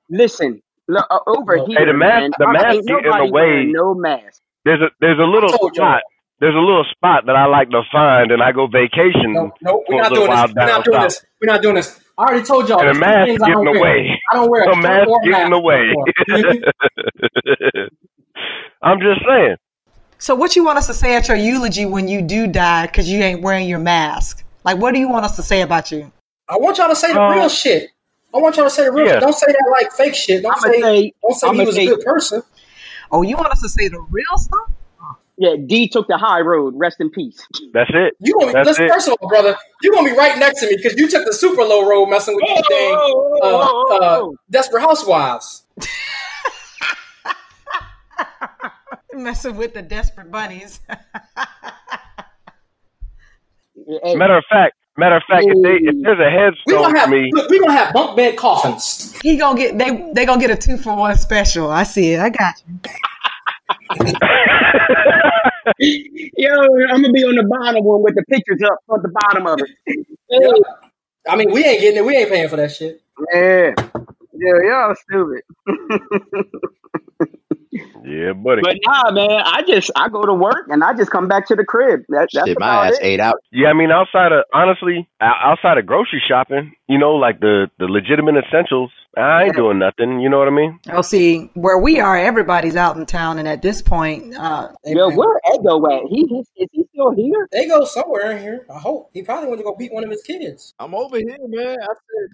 [0.10, 3.66] Listen, look, uh, over Hey, here, the mask- man, the mask ain't in the way.
[3.72, 4.41] No mask.
[4.66, 6.01] There's a there's a little spot.
[6.39, 9.34] There's a little spot that I like to find, and I go vacation.
[9.34, 10.53] No, no, for we're a not little doing this.
[10.55, 11.26] We're not doing this.
[11.41, 11.99] We're not doing this.
[12.18, 12.80] I already told y'all.
[12.80, 13.82] And there's the mask things I in don't the wear.
[13.82, 14.22] way.
[14.32, 15.93] I don't wear a The shirt mask or get in mask the way.
[18.82, 19.55] I'm just saying.
[20.18, 23.10] So what you want us to say at your eulogy when you do die because
[23.10, 24.43] you ain't wearing your mask?
[24.64, 26.12] Like, what do you want us to say about you?
[26.47, 27.89] I want y'all to say the Uh, real shit.
[28.34, 29.14] I want y'all to say the real yeah.
[29.14, 29.22] shit.
[29.22, 30.43] Don't say that like fake shit.
[30.43, 32.43] Don't I'ma say, say, don't say he I'ma was say- a good person.
[33.12, 34.70] Oh, you want us to say the real stuff?
[35.38, 36.74] yeah, D took the high road.
[36.78, 37.39] Rest in peace.
[37.74, 38.14] That's it.
[38.20, 38.91] You gonna be That's listen, it.
[38.91, 41.34] first of all, brother, you gonna be right next to me because you took the
[41.34, 45.64] super low road messing with these dang Oh, uh, oh, oh, uh, desperate housewives.
[49.14, 50.80] Messing with the desperate bunnies.
[53.89, 57.09] Hey, Matter of fact, matter of fact, if, they, if there's a headstone gonna for
[57.09, 59.19] me, look, we gonna have bunk bed coffins.
[59.21, 61.71] he gonna get they they gonna get a two for one special.
[61.71, 62.19] I see it.
[62.19, 62.79] I got you.
[66.37, 66.51] Yo,
[66.89, 69.59] I'm gonna be on the bottom one with the pictures up on the bottom of
[69.59, 70.05] it.
[70.31, 70.51] Yeah.
[71.27, 72.05] I mean, we ain't getting it.
[72.05, 73.01] We ain't paying for that shit.
[73.33, 73.73] Yeah,
[74.31, 75.41] yeah, y'all stupid.
[77.72, 78.61] yeah, buddy.
[78.61, 81.55] But nah, man, I just I go to work and I just come back to
[81.55, 82.01] the crib.
[82.09, 83.03] That, that's Shit, my ass it.
[83.03, 83.38] ate out.
[83.51, 87.86] Yeah, I mean, outside of honestly, outside of grocery shopping, you know, like the the
[87.86, 89.61] legitimate essentials, I ain't Yeah.
[89.61, 90.20] doing nothing.
[90.20, 90.80] You know what I mean?
[90.91, 94.93] Oh, see, where we are, everybody's out in town, and at this point, uh, Hey,
[94.95, 96.03] Yo, man, where Ego at?
[96.09, 97.47] He, he is he still here?
[97.51, 98.65] They go somewhere in here.
[98.74, 100.74] I hope he probably went to go beat one of his kids.
[100.80, 101.78] I'm over here, man.
[101.82, 102.30] I said,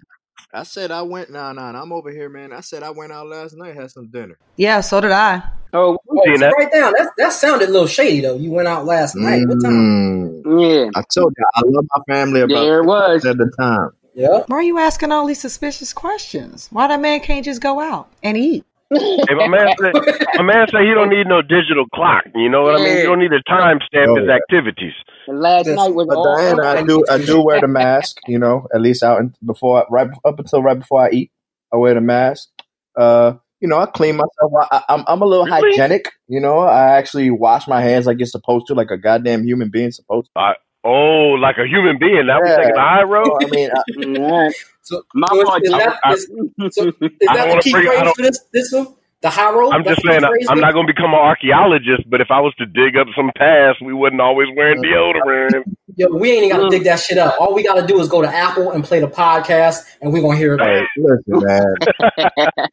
[0.52, 1.30] I said I went.
[1.30, 2.52] Nah, nah, nah, I'm over here, man.
[2.52, 4.38] I said I went out last night, had some dinner.
[4.56, 5.42] yeah, so did I.
[5.72, 6.54] Oh, Seeing so that?
[6.56, 6.92] right down.
[6.96, 8.36] That that sounded a little shady though.
[8.36, 9.42] You went out last night.
[9.46, 10.42] What time?
[10.44, 10.60] Mm.
[10.84, 10.90] yeah.
[10.94, 13.24] I told you I love my family about There it was.
[13.26, 13.90] at the time.
[14.14, 14.44] Yeah.
[14.46, 16.68] Why are you asking all these suspicious questions?
[16.70, 18.64] Why that man can't just go out and eat?
[18.90, 19.94] Hey, my man said,
[20.36, 22.24] my man said he don't need no digital clock.
[22.34, 22.98] You know what I mean?
[22.98, 24.34] You don't need to timestamp Oh, his yeah.
[24.34, 24.92] activities.
[25.26, 25.76] And last Yes.
[25.76, 28.18] night was But all Diana, I do I do wear the mask.
[28.28, 31.32] You know, at least out in, before right up until right before I eat,
[31.72, 32.48] I wear the mask.
[32.96, 34.52] Uh, you know, I clean myself.
[34.70, 35.76] I, I, I'm I'm a little Really?
[35.76, 36.12] hygienic.
[36.28, 39.70] You know, I actually wash my hands like you're supposed to, like a goddamn human
[39.70, 40.40] being supposed to.
[40.40, 42.26] I, Oh, like a human being.
[42.28, 42.56] That was Yeah.
[42.58, 43.32] taking the high road.
[43.40, 43.82] So, I mean, I,
[44.20, 44.54] Alright.
[44.86, 46.26] So, My so is, is that, I, is,
[46.70, 48.94] so is that the key bring, phrase for this, this one?
[49.20, 49.70] The high road?
[49.72, 52.38] I'm just saying, I- phrase I'm not going to become an archaeologist, but if I
[52.38, 55.12] was to dig up some past, we wouldn't always wearing uh-huh.
[55.12, 55.64] deodorant.
[55.96, 57.34] Yo, we ain't even got to dig that shit up.
[57.40, 60.20] All we got to do is go to Apple and play the podcast, and we're
[60.20, 60.86] gonna hear about it.
[60.94, 61.74] Hey, listen, man.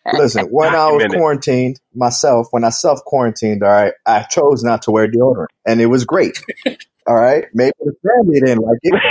[0.14, 4.84] Listen, when I was quarantined myself, when I self quarantined, all right, I chose not
[4.84, 6.38] to wear deodorant, and it was great.
[7.07, 9.01] All right, maybe the family didn't like it,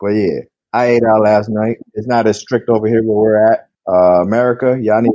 [0.00, 0.40] but yeah,
[0.72, 1.78] I ate out last night.
[1.94, 3.68] It's not as strict over here where we're at.
[3.88, 5.12] Uh, America, y'all need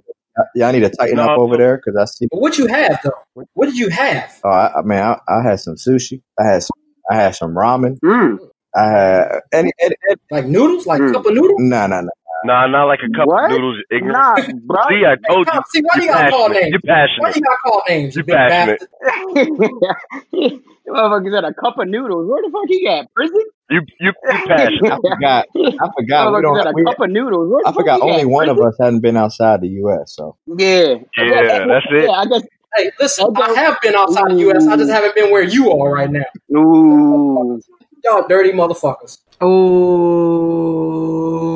[0.55, 2.27] y'all need to tighten No, up over so- there because I see.
[2.31, 3.45] But what you have though?
[3.53, 4.37] What did you have?
[4.43, 6.21] Oh, I, I mean, I, I had some sushi.
[6.39, 6.75] I had some,
[7.09, 7.97] I had some ramen.
[8.03, 8.37] Mm.
[8.75, 10.85] I had any, any, any Like noodles?
[10.85, 11.13] Like Mm.
[11.13, 11.59] cup of noodles?
[11.61, 12.09] no, no, no.
[12.43, 13.45] nah, not like a cup What?
[13.45, 13.77] of noodles.
[13.89, 14.13] Ignorant.
[14.17, 14.35] Nah,
[14.65, 14.81] bro.
[14.89, 15.51] See, I told you.
[15.53, 16.61] Tom, see, why You're you gotta call passionate.
[16.63, 16.71] names?
[16.83, 17.35] You're Why passionate.
[17.35, 18.15] you gotta call names?
[18.15, 18.79] You You're big passionate.
[19.05, 20.61] bastard.
[20.89, 22.29] Motherfucker said a cup of noodles.
[22.29, 23.07] Where the fuck he got?
[23.15, 23.41] Prison?
[23.69, 24.13] You you you
[24.47, 24.91] passionate.
[24.91, 25.45] I forgot.
[25.55, 26.33] I forgot.
[26.33, 26.67] We Motherfucker said don't.
[26.67, 27.49] a We, cup of noodles.
[27.51, 27.95] Where the I fuck forgot.
[27.95, 28.31] he Only got?
[28.31, 28.69] one of Prison?
[28.69, 30.13] us hadn't been outside the U.S.
[30.15, 30.95] So Yeah.
[31.17, 32.03] Yeah, that's it.
[32.05, 32.41] Yeah, I guess.
[32.75, 33.41] Hey, listen, Okay.
[33.41, 34.67] I have been outside the U.S.
[34.67, 36.25] I just haven't been where you are right now.
[36.55, 37.59] Ooh.
[38.03, 39.19] Y'all dirty motherfuckers.
[39.41, 39.45] Ooh.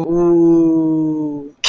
[0.09, 1.55] Ooh.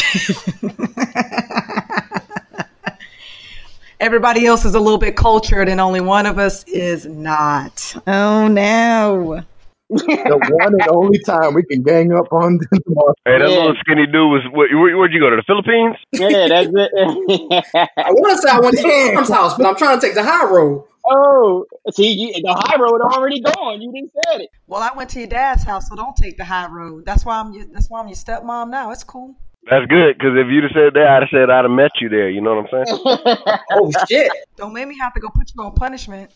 [4.01, 7.95] Everybody else is a little bit cultured, and only one of us is not.
[8.07, 9.43] Oh no.
[9.91, 12.67] The one and only time we can gang up on the
[13.25, 13.59] Hey, that Yeah.
[13.59, 14.43] little skinny dude was.
[14.53, 15.97] Where, where, where'd you go to the Philippines?
[16.13, 16.91] Yeah, that's it.
[17.97, 20.15] I want to say I went to your mom's house, but I'm trying to take
[20.15, 20.85] the high road.
[21.07, 23.83] oh, see, you, the high road already gone.
[23.83, 24.51] You didn't say it.
[24.67, 27.05] Well, I went to your dad's house, so don't take the high road.
[27.05, 27.53] That's why I'm.
[27.53, 28.93] Your, that's why I'm your stepmom now.
[28.93, 29.35] It's cool.
[29.69, 32.09] That's good, because if you'd have said that, I'd have said I'd have met you
[32.09, 32.31] there.
[32.31, 32.99] You know what I'm saying?
[33.73, 34.31] Oh shit!
[34.57, 36.31] Don't make me have to go put you on punishment.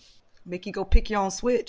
[0.47, 1.69] Make you go pick your own switch.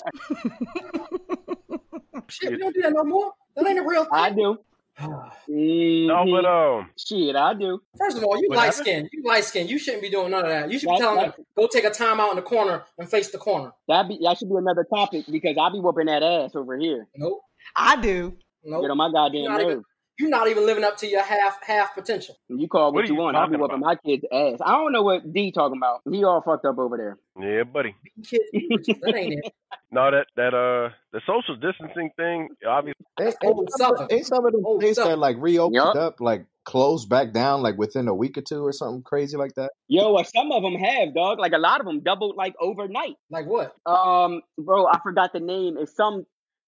[2.30, 3.32] Shit, we don't do that no more.
[3.56, 4.14] That ain't a real thing.
[4.14, 4.58] I do.
[5.48, 7.82] No, but um, Shit, I do.
[7.98, 8.86] First of all, you What light happened?
[8.86, 9.10] skinned.
[9.12, 9.68] You light skin.
[9.68, 10.72] You shouldn't be doing none of that.
[10.72, 13.10] You should be telling that- them go take a time out in the corner and
[13.10, 13.72] face the corner.
[13.88, 17.08] That be that should be another topic because I be whooping that ass over here.
[17.16, 17.42] Nope.
[17.76, 18.38] I do.
[18.64, 18.84] Nope.
[18.84, 19.84] Get on my goddamn You're not even- nerve.
[20.18, 22.38] You're not even living up to your half half potential.
[22.48, 23.36] You call What what, you you want.
[23.36, 24.60] I'll be talking whooping my kid's ass.
[24.66, 26.02] I don't know what D talking about.
[26.10, 27.18] He all fucked up over there.
[27.40, 27.96] yeah, buddy.
[28.32, 29.54] That ain't it.
[29.92, 32.50] No, that that uh, the social distancing thing.
[32.68, 35.96] Obviously, Ain't, Old ain't, some, ain't some of them Old places that like reopened Yup.
[35.96, 39.54] up, like closed back down, like within a week or two or something crazy like
[39.56, 39.72] that?
[39.88, 41.40] Yo, well, some of them have dog.
[41.40, 43.16] Like a lot of them doubled like overnight.
[43.30, 43.76] Like what?
[43.86, 45.78] Um, bro, I forgot the name.
[45.80, 46.26] It's some.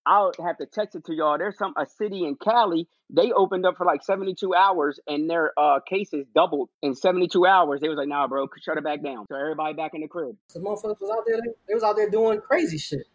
[0.07, 1.37] I'll have to text it to y'all.
[1.37, 2.87] There's some a city in Cali.
[3.09, 7.81] They opened up for like 72 hours, and their uh cases doubled in 72 hours.
[7.81, 9.25] They was like, nah, bro, shut it back down.
[9.29, 10.35] So everybody back in the crib.
[10.53, 11.37] The motherfuckers was out there.
[11.37, 13.05] They, they was out there doing crazy shit.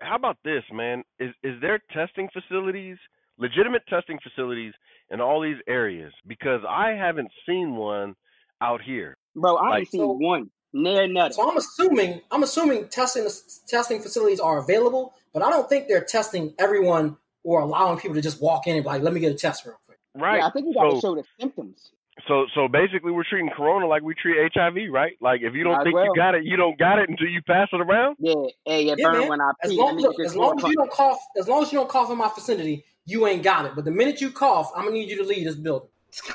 [0.00, 1.02] how about this, man?
[1.18, 2.96] Is is there testing facilities,
[3.38, 4.72] legitimate testing facilities
[5.10, 6.12] in all these areas?
[6.26, 8.14] Because I haven't seen one
[8.60, 9.16] out here.
[9.34, 10.50] Bro, I Like- ain't seen So- one.
[10.74, 11.32] Near nothing.
[11.32, 13.28] So I'm assuming I'm assuming testing
[13.66, 18.22] testing facilities are available, but I don't think they're testing everyone or allowing people to
[18.22, 19.98] just walk in and be like, let me get a test real quick.
[20.14, 20.38] Right.
[20.38, 21.90] Yeah, I think you gotta so, show the symptoms.
[22.26, 25.12] so so basically, we're treating corona like we treat HIV, right?
[25.20, 26.06] Like if you don't Might think well.
[26.06, 28.16] you got it, you don't got it until you pass it around.
[28.18, 29.28] Yeah, hey, it Yeah, burn man.
[29.28, 29.76] when I As pee.
[29.76, 32.16] long look, as long as you don't cough, as long as you don't cough in
[32.16, 33.72] my vicinity, you ain't got it.
[33.74, 35.88] But the minute you cough, I'm gonna need you to leave this building.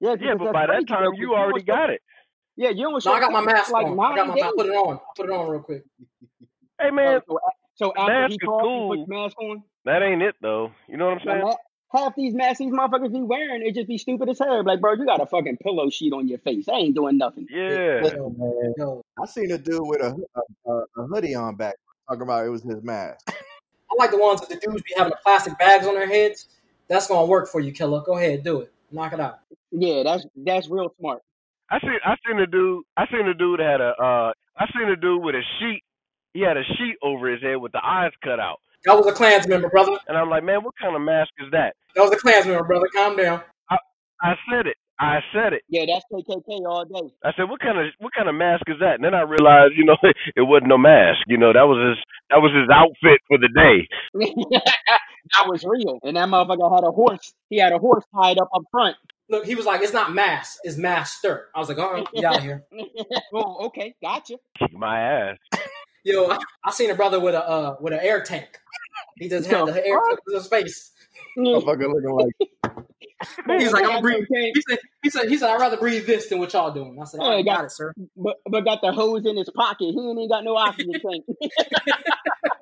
[0.00, 2.02] Yeah, Yeah, but by that time, you already got it.
[2.56, 4.00] Yeah, you don't No, show I got my mask like on.
[4.00, 4.44] I got nine my days.
[4.44, 5.00] I put it on.
[5.14, 5.84] Put it on real quick.
[6.80, 7.38] Hey man, so,
[7.74, 8.96] so after mask he is coughs, he cool.
[8.96, 9.62] puts mask on.
[9.84, 10.72] that ain't it though.
[10.88, 11.40] You know what I'm saying?
[11.42, 11.54] ma-
[11.94, 14.64] half these masks these motherfuckers be wearing, it just be stupid as hell.
[14.64, 16.68] Like, bro, you got a fucking pillow sheet on your face.
[16.68, 17.46] I ain't doing nothing.
[17.50, 18.00] Yeah.
[18.02, 21.76] Listen, man, Yo, I seen a dude with a, a, a, a hoodie on back
[22.08, 23.24] talking about it was his mask.
[23.28, 26.48] I like the ones that the dudes be having the plastic bags on their heads.
[26.88, 28.02] That's gonna work for you, killer.
[28.02, 28.72] Go ahead, do it.
[28.92, 29.40] Knock it out.
[29.72, 31.22] Yeah, that's that's real smart.
[31.70, 34.88] I seen I seen a dude I seen a dude had a uh I seen
[34.88, 35.82] a dude with a sheet.
[36.34, 38.58] He had a sheet over his head with the eyes cut out.
[38.84, 39.98] That was a Klans member, brother.
[40.08, 41.74] And I'm like, man, what kind of mask is that?
[41.94, 42.86] That was a Klans member, brother.
[42.94, 43.42] Calm down.
[43.70, 43.76] I
[44.22, 44.76] I said it.
[45.00, 45.62] I said it.
[45.68, 47.12] Yeah, that's KKK all day.
[47.24, 48.94] I said, what kind of what kind of mask is that?
[48.96, 49.96] And then I realized, you know,
[50.36, 51.20] it wasn't no mask.
[51.26, 51.98] You know, that was his
[52.30, 53.88] that was his outfit for the day.
[55.34, 55.98] that was real.
[56.02, 57.34] And that motherfucker had a horse.
[57.50, 58.96] He had a horse tied up up front.
[59.28, 62.24] Look, he was like, "It's not mass, it's master." I was like, "All right, get
[62.24, 62.64] out of here."
[63.34, 64.36] oh, okay, gotcha.
[64.58, 65.36] Kick my ass.
[66.04, 68.58] Yo, I, I seen a brother with a uh, with an air tank.
[69.18, 70.92] He just had The the air tank in his face.
[71.36, 72.34] Motherfucker looking like
[73.58, 75.60] He was like, "I'm Got breathing." no tank, He said, "He said, he said, I'd
[75.60, 77.92] rather breathe this than what y'all doing." I said, "I Yeah, got got- it, sir."
[78.16, 79.86] but, but got the hose in his pocket.
[79.92, 81.24] He ain't even got no oxygen tank.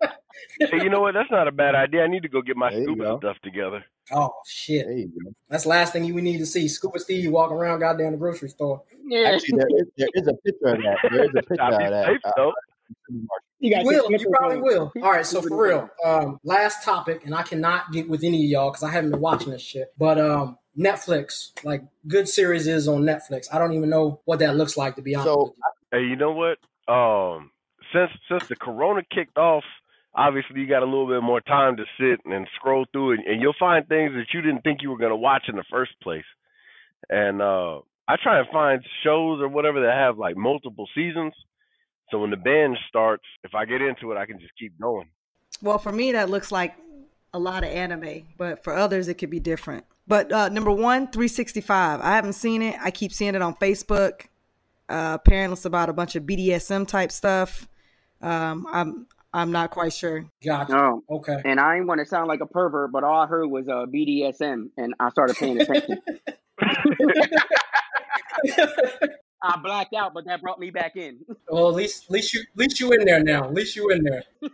[0.70, 1.14] Hey, you know what?
[1.14, 2.02] That's not a bad idea.
[2.04, 3.84] I need to go get my There scuba stuff together.
[4.12, 5.32] Oh shit, there you go.
[5.48, 6.68] that's the last thing you we need to see.
[6.68, 8.82] Scuba Steve walking around goddamn the grocery store.
[9.06, 9.30] yeah.
[9.30, 10.98] Actually, there is, there is a picture of that.
[11.10, 12.06] There is a picture of that.
[12.06, 12.52] safe I, though.
[13.60, 14.10] You You will.
[14.10, 14.92] You probably will.
[15.02, 15.26] All right.
[15.26, 18.82] So for real, um, last topic, and I cannot get with any of y'all because
[18.82, 19.92] I haven't been watching this shit.
[19.98, 23.46] But um, Netflix, like good series is on Netflix.
[23.52, 25.32] I don't even know what that looks like to be honest.
[25.32, 25.98] So with you.
[25.98, 26.58] Hey, you know what?
[26.92, 27.50] Um,
[27.92, 29.64] since since the corona kicked off,
[30.14, 33.40] obviously you got a little bit more time to sit and scroll through it, and
[33.40, 36.24] you'll find things that you didn't think you were gonna watch in the first place.
[37.10, 41.32] And uh, I try and find shows or whatever that have like multiple seasons.
[42.10, 45.08] So when the binge starts, if I get into it, I can just keep going.
[45.62, 46.74] Well, for me, that looks like
[47.32, 49.84] a lot of anime, but for others, it could be different.
[50.06, 52.00] But uh, number one, 365.
[52.00, 52.76] I haven't seen it.
[52.80, 54.26] I keep seeing it on Facebook.
[54.88, 57.66] Uh, apparently, it's about a bunch of BDSM type stuff.
[58.20, 60.24] Um, I'm I'm not quite sure.
[60.44, 60.74] Gotcha.
[60.76, 61.36] Oh, Okay.
[61.44, 63.84] and I ain't want to sound like a pervert, but all I heard was uh,
[63.86, 66.00] BDSM, and I started paying attention.
[69.46, 71.18] I blacked out, but that brought me back in.
[71.50, 73.44] Well, at least, at least you, at least you in there now.
[73.44, 74.22] At least you in there.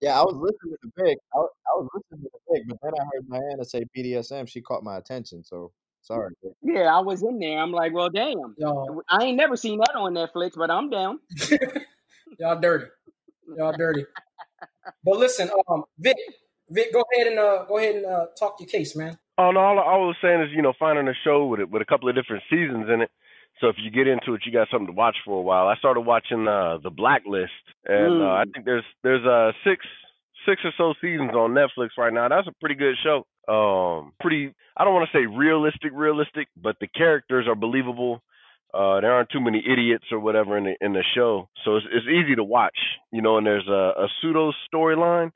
[0.00, 1.16] yeah, I was listening to Big.
[1.34, 4.48] I, was- I was listening to the Big, but then I heard Diana say BDSM.
[4.48, 5.44] She caught my attention.
[5.44, 5.70] So
[6.02, 6.34] sorry.
[6.62, 7.58] Yeah, I was in there.
[7.58, 8.54] I'm like, well, damn.
[8.58, 11.20] Y'all, I ain't never seen that on Netflix, but I'm down.
[12.40, 12.86] y'all dirty.
[13.56, 14.04] Y'all dirty.
[15.04, 16.16] But listen, um, Vic,
[16.70, 19.18] Vic, go ahead and uh, go ahead and uh, talk your case, man.
[19.38, 21.70] Oh no, all, all I was saying is, you know, finding a show with it
[21.70, 23.10] with a couple of different seasons in it.
[23.60, 25.68] So if you get into it, you got something to watch for a while.
[25.68, 27.52] I started watching uh, the Blacklist,
[27.86, 28.52] and uh, I Mm.
[28.52, 29.84] think there's there's uh six
[30.46, 32.28] six or so seasons on Netflix right now.
[32.28, 33.26] That's a pretty good show.
[33.52, 34.54] Um, pretty.
[34.76, 38.22] I don't want to say realistic, realistic, but the characters are believable.
[38.74, 41.86] Uh, there aren't too many idiots or whatever in the in the show, so it's
[41.92, 42.76] it's easy to watch.
[43.12, 45.30] You know, and there's a, a pseudo storyline.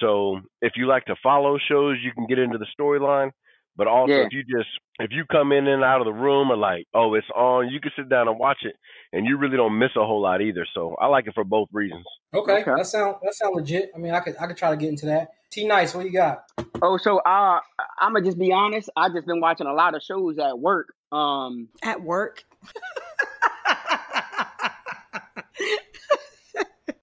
[0.00, 3.30] So if you like to follow shows, you can get into the storyline.
[3.76, 4.26] But also, Yeah.
[4.26, 4.68] if you just
[4.98, 7.80] if you come in and out of the room or like, oh, it's on, you
[7.80, 8.76] can sit down and watch it,
[9.12, 10.66] and you really don't miss a whole lot either.
[10.74, 12.04] So I like it for both reasons.
[12.34, 12.72] Okay, Okay.
[12.76, 13.90] that sound that sound legit.
[13.94, 15.28] I mean, I could I could try to get into that.
[15.50, 16.44] T Nice, what you got?
[16.82, 17.60] Oh, so uh,
[18.00, 18.88] I'm gonna just be honest.
[18.96, 20.88] I just been watching a lot of shows at work.
[21.12, 22.44] Um, At work.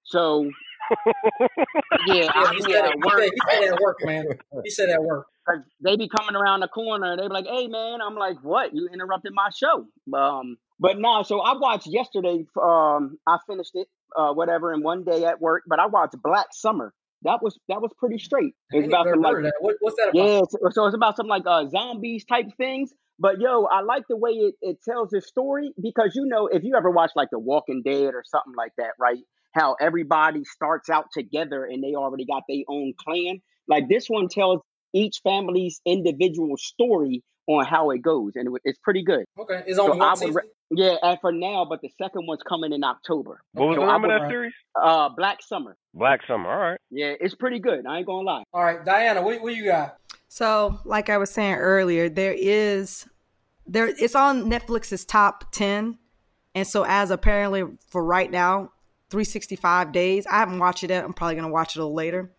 [0.03, 0.49] so
[2.07, 3.19] yeah, Yeah, he be said, at it, work.
[3.19, 4.25] said, he said at work, man.
[4.63, 5.27] He said at work.
[5.45, 8.73] 'cause they be coming around the corner they be like, "Hey, man," I'm like, "What?
[8.73, 11.23] You interrupted my show?" Um, but no.
[11.23, 12.45] So I watched yesterday.
[12.61, 15.63] Um, I finished it, uh, whatever, in one day at work.
[15.67, 16.93] But I watched Black Summer.
[17.23, 18.53] That was that was pretty straight.
[18.71, 19.53] It's about some like that.
[19.59, 20.15] What, what's that about?
[20.15, 22.93] Yeah, so, so it's about some like uh zombies type things.
[23.19, 26.63] But yo, I like the way it, it tells the story because you know, if
[26.63, 29.19] you ever watch like The Walking Dead or something like that, right?
[29.53, 33.41] How everybody starts out together and they already got their own clan.
[33.67, 34.61] Like this one tells
[34.93, 39.23] each family's individual story on how it goes, and it, it's pretty good.
[39.39, 40.35] Okay, it's So only one season.
[40.35, 43.39] re- yeah, and for now, but the second one's coming in October.
[43.53, 43.85] What was Okay.
[43.85, 44.53] the name of that series?
[44.79, 45.77] uh, Black Summer.
[45.93, 46.51] Black Summer.
[46.51, 46.79] All right.
[46.91, 47.85] Yeah, it's pretty good.
[47.87, 48.43] I ain't gonna lie.
[48.53, 49.95] All right, Diana, what, what you got?
[50.27, 53.07] So, like I was saying earlier, there is
[53.67, 55.97] there it's on Netflix's top 10.
[56.55, 58.71] And so as apparently for right now,
[59.09, 60.25] 365 days.
[60.27, 61.03] I haven't watched it yet.
[61.03, 62.31] I'm probably going to watch it a little later.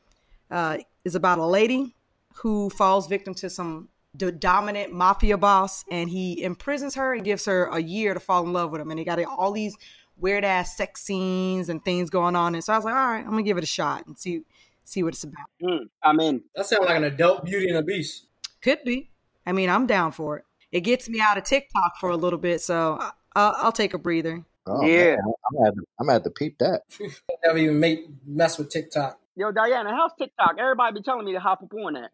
[0.51, 1.95] Uh is about a lady
[2.35, 7.47] who falls victim to some d- dominant mafia boss and he imprisons her and gives
[7.47, 9.77] her a year to fall in love with him and he got all these
[10.19, 13.21] weird ass sex scenes and things going on and so I was like, "All right,
[13.21, 14.43] I'm going to give it a shot and see
[14.89, 16.43] see what it's about." Mm, I'm in.
[16.55, 18.27] That sounds like an adult Beauty and the Beast.
[18.63, 19.11] Could be.
[19.47, 20.45] I mean, I'm down for it.
[20.73, 23.95] It gets me out of TikTok for a little bit, so I- I'll, I'll take
[23.95, 24.45] a breather.
[24.67, 25.15] Oh, Yeah.
[25.17, 26.83] man, I'm gonna have to, I'm gonna to peep that.
[27.45, 29.19] Never even make mess with TikTok.
[29.37, 30.57] Yo, Diana, how's TikTok?
[30.59, 32.11] Everybody be telling me to hop up on that.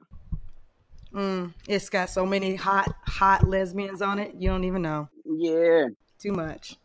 [1.13, 4.35] Mm, it's got so many hot, hot lesbians on it.
[4.39, 5.09] You don't even know.
[5.25, 5.87] Yeah.
[6.19, 6.77] Too much.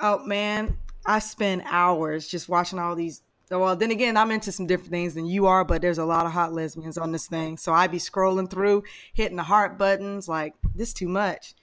[0.00, 0.76] Oh man,
[1.06, 3.22] I spend hours just watching all these.
[3.50, 6.24] Well, then again, I'm into some different things than you are, but there's a lot
[6.24, 7.56] of hot lesbians on this thing.
[7.56, 10.28] So I'd be scrolling through, hitting the heart buttons.
[10.28, 11.54] Like this, too much.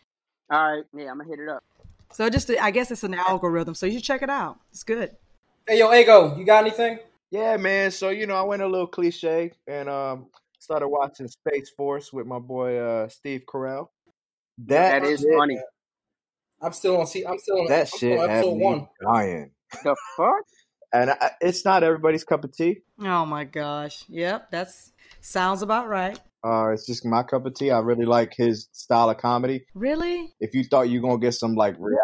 [0.51, 0.83] All right.
[0.93, 1.63] Yeah, I'm gonna hit it up.
[2.11, 3.73] So just, I guess it's an algorithm.
[3.73, 4.59] So you should check it out.
[4.71, 5.15] It's good.
[5.67, 6.99] Hey, yo, Ego, you got anything?
[7.31, 7.91] Yeah, man.
[7.91, 10.27] So you know, I went a little cliche and um
[10.59, 13.89] started watching Space Force with my boy uh Steve Carell.
[14.59, 15.59] That, That is shit, funny.
[16.61, 17.07] I'm still on.
[17.07, 17.67] See, I'm still on.
[17.67, 18.87] that I'm still shit on episode me one.
[19.03, 19.51] dying.
[19.83, 20.43] The fuck?
[20.93, 22.81] And I, it's not everybody's cup of tea.
[23.01, 24.03] Oh my gosh.
[24.07, 26.19] Yep, that's sounds about right.
[26.43, 27.71] Uh, it's just my cup of tea.
[27.71, 29.65] I really like his style of comedy.
[29.73, 30.33] Really?
[30.39, 31.97] If you thought you were gonna get some like real,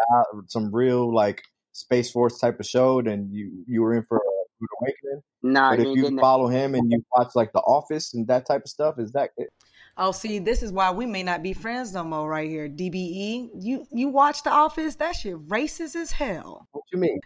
[0.48, 4.20] some real like Space Force type of show, then you you were in for a
[4.60, 5.22] rude awakening.
[5.42, 6.22] Nah, But if you getting that.
[6.22, 9.30] follow him and you watch like The Office and that type of stuff, is that
[9.38, 9.50] it?
[9.96, 12.68] Oh, see, this is why we may not be friends no more right here.
[12.68, 14.96] DBE, you you watch The Office?
[14.96, 16.68] That shit racist as hell.
[16.72, 17.18] what you mean?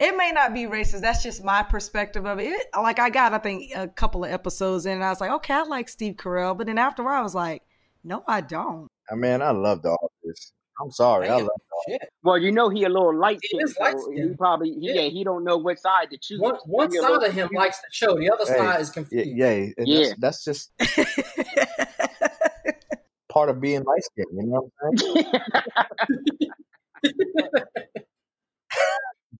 [0.00, 1.00] It may not be racist.
[1.00, 2.48] That's just my perspective of it.
[2.48, 2.66] it.
[2.76, 5.54] Like I got, I think, a couple of episodes in, and I was like, okay,
[5.54, 6.56] I like Steve Carell.
[6.56, 7.62] But then after a while, I was like,
[8.04, 8.88] no, I don't.
[9.10, 10.52] I mean, I love the office.
[10.80, 12.02] I'm sorry, I love the shit.
[12.24, 14.30] Well, you know he a little light He skinned, so light-skinned.
[14.30, 15.02] he probably he, Yeah.
[15.02, 15.08] yeah.
[15.08, 16.40] he don't know what side to choose.
[16.40, 17.54] One, one side little of him confused.
[17.54, 19.28] likes the show, the other Hey, side is confused.
[19.30, 20.08] yay, and Yeah.
[20.18, 20.72] that's, that's just
[23.28, 24.26] part of being light skinned.
[24.32, 25.26] You know what I'm saying?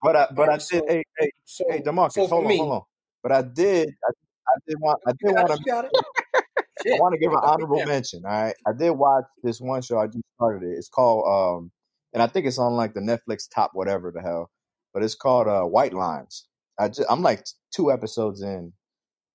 [0.05, 0.63] But I, but I did.
[0.63, 2.83] so Hey, hey, so hey, Demarcus, so hold on, me, hold on.
[3.23, 5.93] But I did, I, I did want, I did want to, you got it.
[6.93, 8.23] I want to give an honorable mention.
[8.27, 9.99] All right, I did watch this one show.
[9.99, 10.75] I just started it.
[10.77, 11.73] It's called, um,
[12.13, 14.51] and I think it's on like the Netflix top whatever the hell.
[14.93, 16.47] But it's called uh, White Lines.
[16.79, 18.75] I just, I'm like two episodes in,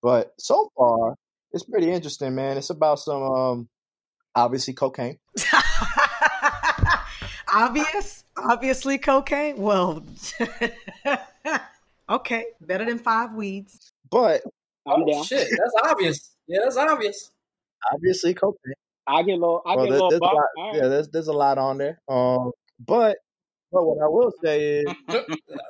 [0.03, 1.15] but so far
[1.51, 2.57] it's pretty interesting, man.
[2.57, 3.69] It's about some, um,
[4.35, 5.17] obviously cocaine.
[7.53, 9.57] Obvious, obviously cocaine.
[9.57, 10.03] Well,
[12.09, 13.91] okay, better than five weeds.
[14.09, 14.41] But
[14.87, 15.23] I'm Oh down.
[15.23, 16.35] shit, that's obvious.
[16.47, 17.31] Yeah, that's obvious.
[17.93, 18.73] obviously cocaine.
[19.07, 19.61] I get a little.
[19.65, 20.45] I Well, get a little there's a lot.
[20.57, 22.01] All Yeah, there's there's a lot on there.
[22.07, 23.17] Um, but
[23.71, 24.93] but what I will say is,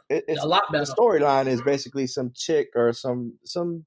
[0.10, 0.86] it, it's A lot Better.
[0.86, 3.86] the storyline is basically some chick or some some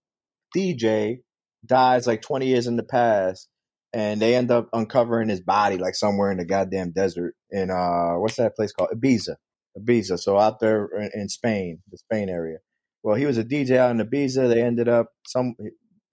[0.57, 1.21] DJ
[1.65, 3.49] dies like 20 years in the past,
[3.93, 8.15] and they end up uncovering his body like somewhere in the goddamn desert in uh
[8.19, 9.37] what's that place called Ibiza,
[9.79, 10.19] Ibiza.
[10.19, 12.59] So out there in, in Spain, the Spain area.
[13.03, 14.49] Well, he was a DJ out in Ibiza.
[14.49, 15.55] They ended up some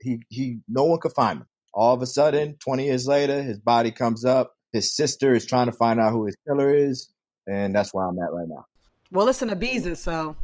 [0.02, 1.48] he he no one could find him.
[1.74, 4.54] All of a sudden, 20 years later, his body comes up.
[4.74, 7.12] His sister is trying to find out who his killer is,
[7.48, 8.66] and that's where I'm at right now.
[9.12, 10.36] Well, it's an Ibiza, so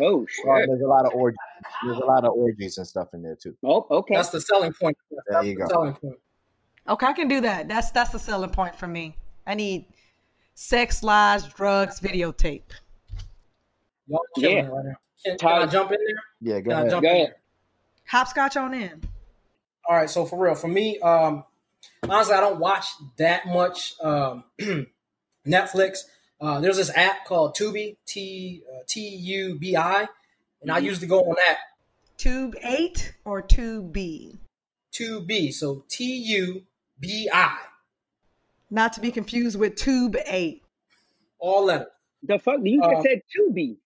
[0.00, 0.68] Oh Well, shit.
[0.68, 1.38] there's a lot of orgies.
[1.84, 3.56] There's a lot of orgies and stuff in there too.
[3.64, 4.14] Oh okay.
[4.14, 4.96] That's the selling point.
[5.10, 6.18] There That's you the go.
[6.98, 7.02] Selling point.
[7.02, 7.68] okay, I can do that.
[7.68, 9.16] That's that's the selling point for me.
[9.46, 9.86] I need
[10.54, 12.62] sex, lies, drugs, videotape.
[14.08, 14.66] Y'all Yeah.
[14.68, 14.94] right.
[15.24, 16.16] Can, can I jump in there?
[16.56, 16.90] Yeah, go Can ahead.
[16.90, 17.28] jump Go in ahead.
[17.28, 17.36] there?
[18.08, 19.02] Hopscotch on in.
[19.88, 21.44] All right, so for real, for me, um,
[22.08, 22.86] honestly, I don't watch
[23.18, 24.44] that much um,
[25.46, 25.98] Netflix.
[26.40, 30.08] Uh, there's this app called Tubi, T uh, T U B I,
[30.62, 30.84] and I Mhm.
[30.84, 31.58] used to go on that
[32.16, 34.38] Tube eight or tube B?
[34.92, 36.62] Tubi, so T U
[37.00, 37.56] B I,
[38.70, 40.62] Not to be confused with tube eight.
[41.38, 41.88] all letters.
[42.22, 42.56] The fuck?
[42.62, 43.78] You just Um, said Tubi.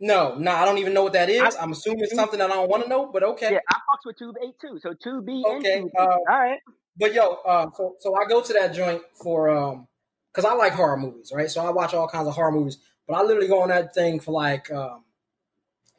[0.00, 1.54] no, no, I don't even know what that is.
[1.56, 3.74] I, I'm assuming it's something that I don't want to know, but okay, Yeah, I
[3.74, 4.78] fucks with Tube Eight too.
[4.80, 5.82] So Tubi and okay.
[5.82, 5.90] Tubi.
[5.98, 6.58] Uh, All right.
[6.96, 9.86] But yo, uh, so so I go to that joint for um,
[10.32, 11.50] cause I like horror movies, right?
[11.50, 14.20] So I watch all kinds of horror movies, but I literally go on that thing
[14.20, 15.04] for like um,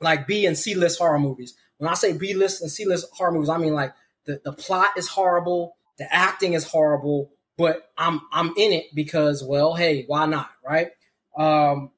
[0.02, 1.56] like B and C list horror movies.
[1.78, 3.94] When I say B list and C list horror movies, I mean like
[4.26, 9.44] the the plot is horrible, the acting is horrible, but I'm I'm in it because
[9.44, 10.90] well, hey, why not, right?
[11.38, 11.92] Um,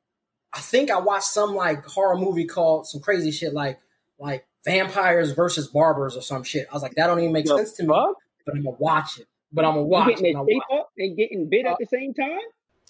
[0.54, 3.80] I think I watched some like horror movie called some crazy shit like
[4.20, 6.68] like vampires versus barbers or some shit.
[6.70, 9.20] I was like, that don't even make The sense to me but I'm gonna watch
[9.20, 9.28] it.
[9.52, 10.34] But I'm gonna You watch getting it.
[10.34, 12.40] their And tape watch up and getting bit uh, at the same time?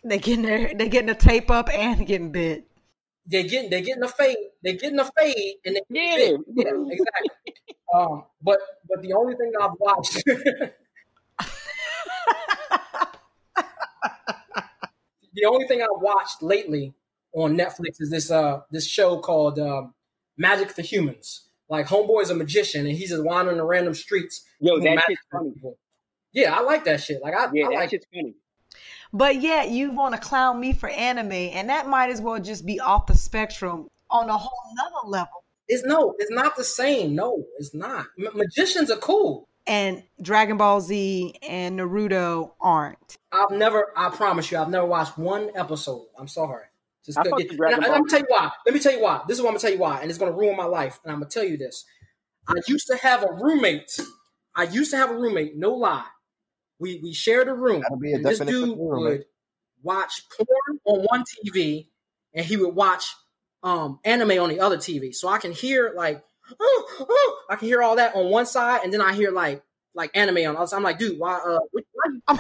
[0.04, 2.68] They getting their they getting the tape up and getting bit.
[3.28, 4.38] they getting they getting a fade.
[4.64, 6.16] They getting a fade and they Yeah.
[6.16, 6.40] big.
[6.56, 7.54] Yeah, exactly.
[7.94, 10.22] um, but but the only thing I've watched,
[15.34, 16.94] the only thing I've watched lately
[17.34, 19.94] on Netflix is this uh this show called um,
[20.38, 21.48] Magic for Humans.
[21.70, 25.52] Like Homeboy's a magician and he's just wandering the random streets Yo, that shit's funny.
[25.52, 25.78] people.
[26.32, 27.22] Yeah, I like that shit.
[27.24, 28.36] Like I, Yeah, I that like shit's funny.
[29.12, 32.66] But yet you want to clown me for anime, and that might as well just
[32.66, 35.44] be off the spectrum on a whole nother level.
[35.68, 37.16] it's no, it's not the same.
[37.16, 38.08] No, it's not.
[38.18, 39.48] Ma- magicians are cool.
[39.68, 43.18] And Dragon Ball Z and Naruto aren't.
[43.32, 46.06] I've never, I promise you, I've never watched one episode.
[46.18, 46.66] I'm sorry.
[47.06, 47.96] Just I could fuck get, Dragon and I, Ball.
[47.96, 48.52] let me tell you why.
[48.66, 49.22] Let me tell you why.
[49.28, 51.00] This is what I'm gonna tell you why, and it's gonna ruin my life.
[51.04, 51.86] And I'm gonna tell you this.
[52.48, 54.00] I used to have a roommate.
[54.56, 55.56] I used to have a roommate.
[55.58, 56.06] No lie.
[56.80, 59.20] We we shared a room, That'll be a and this dude of a roommate.
[59.20, 59.26] would
[59.84, 61.88] watch porn on one TV,
[62.34, 63.14] and he would watch
[63.64, 65.14] um anime on the other TV.
[65.14, 66.24] So I can hear like,
[66.60, 69.64] oh, oh, I can hear all that on one side, and then I hear like
[69.94, 70.68] like anime on the other.
[70.68, 70.78] side.
[70.78, 71.36] I'm like, dude, why?
[71.36, 71.60] Uh,
[72.26, 72.36] why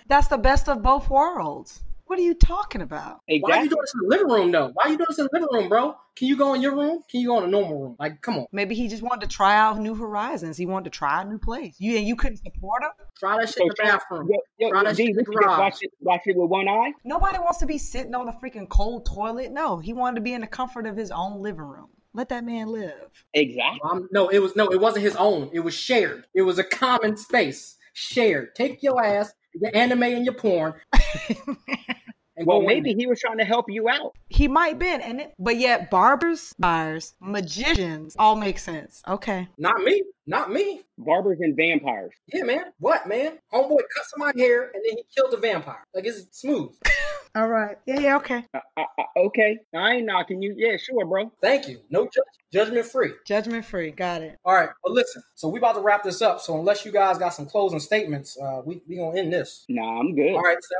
[0.08, 1.82] That's the best of both worlds.
[2.06, 3.18] What are you talking about?
[3.26, 4.70] Why are you doing this in the living room though?
[4.74, 5.96] Why are you doing this in the living room, bro?
[6.14, 7.02] Can you go in your room?
[7.10, 7.96] Can you go in a normal room?
[7.98, 10.56] Like, come on, Maybe he just wanted to try out new horizons.
[10.56, 11.74] He wanted to try a new place.
[11.80, 12.90] You and you couldn't support him.
[13.18, 14.28] try that shit So in the try, bathroom.
[14.30, 15.58] yo, yo, Try yo, that D, shit in the what you just garage.
[15.58, 16.92] watch it, watch it with one eye?
[17.04, 19.50] Nobody wants to be sitting on a freaking cold toilet.
[19.50, 21.88] No, he wanted to be in the comfort of his own living room.
[22.16, 23.10] Let that man live.
[23.34, 23.78] Exactly.
[23.84, 25.50] Um, no, it was no, it wasn't his own.
[25.52, 26.24] It was shared.
[26.32, 28.54] It was a common space, shared.
[28.54, 30.72] Take your ass, your anime and your porn,
[31.28, 34.16] and Well, go in maybe he was trying to help you out.
[34.28, 39.02] He might been, and it, but yet barbers, buyers, magicians all make sense.
[39.06, 39.46] Okay.
[39.58, 40.02] Not me.
[40.26, 40.80] Not me.
[40.96, 42.12] Barbers and vampires.
[42.32, 42.64] Yeah, man.
[42.78, 43.38] What, man?
[43.52, 45.84] Homeboy cut somebody's hair and then he killed the vampire.
[45.94, 46.74] Like it's smooth.
[47.36, 47.76] All right.
[47.84, 48.00] Yeah.
[48.00, 48.16] Yeah.
[48.16, 48.46] Okay.
[48.54, 50.54] Uh, uh, uh, okay, I ain't knocking you.
[50.56, 51.30] Yeah, sure, bro.
[51.42, 51.80] Thank you.
[51.90, 53.12] No judge, judgment free.
[53.26, 53.90] Judgment free.
[53.90, 54.38] Got it.
[54.42, 55.22] All right, but listen.
[55.34, 56.40] So we about to wrap this up.
[56.40, 59.66] So unless you guys got some closing statements, uh, we we gonna end this.
[59.68, 60.32] Nah, I'm good.
[60.32, 60.76] All right, so,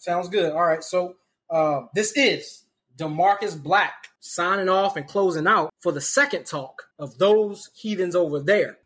[0.00, 0.52] sounds good.
[0.52, 1.14] All right, so
[1.48, 2.64] uh, this is
[2.98, 8.40] Demarcus Black signing off and closing out for the second talk of those heathens over
[8.40, 8.78] there.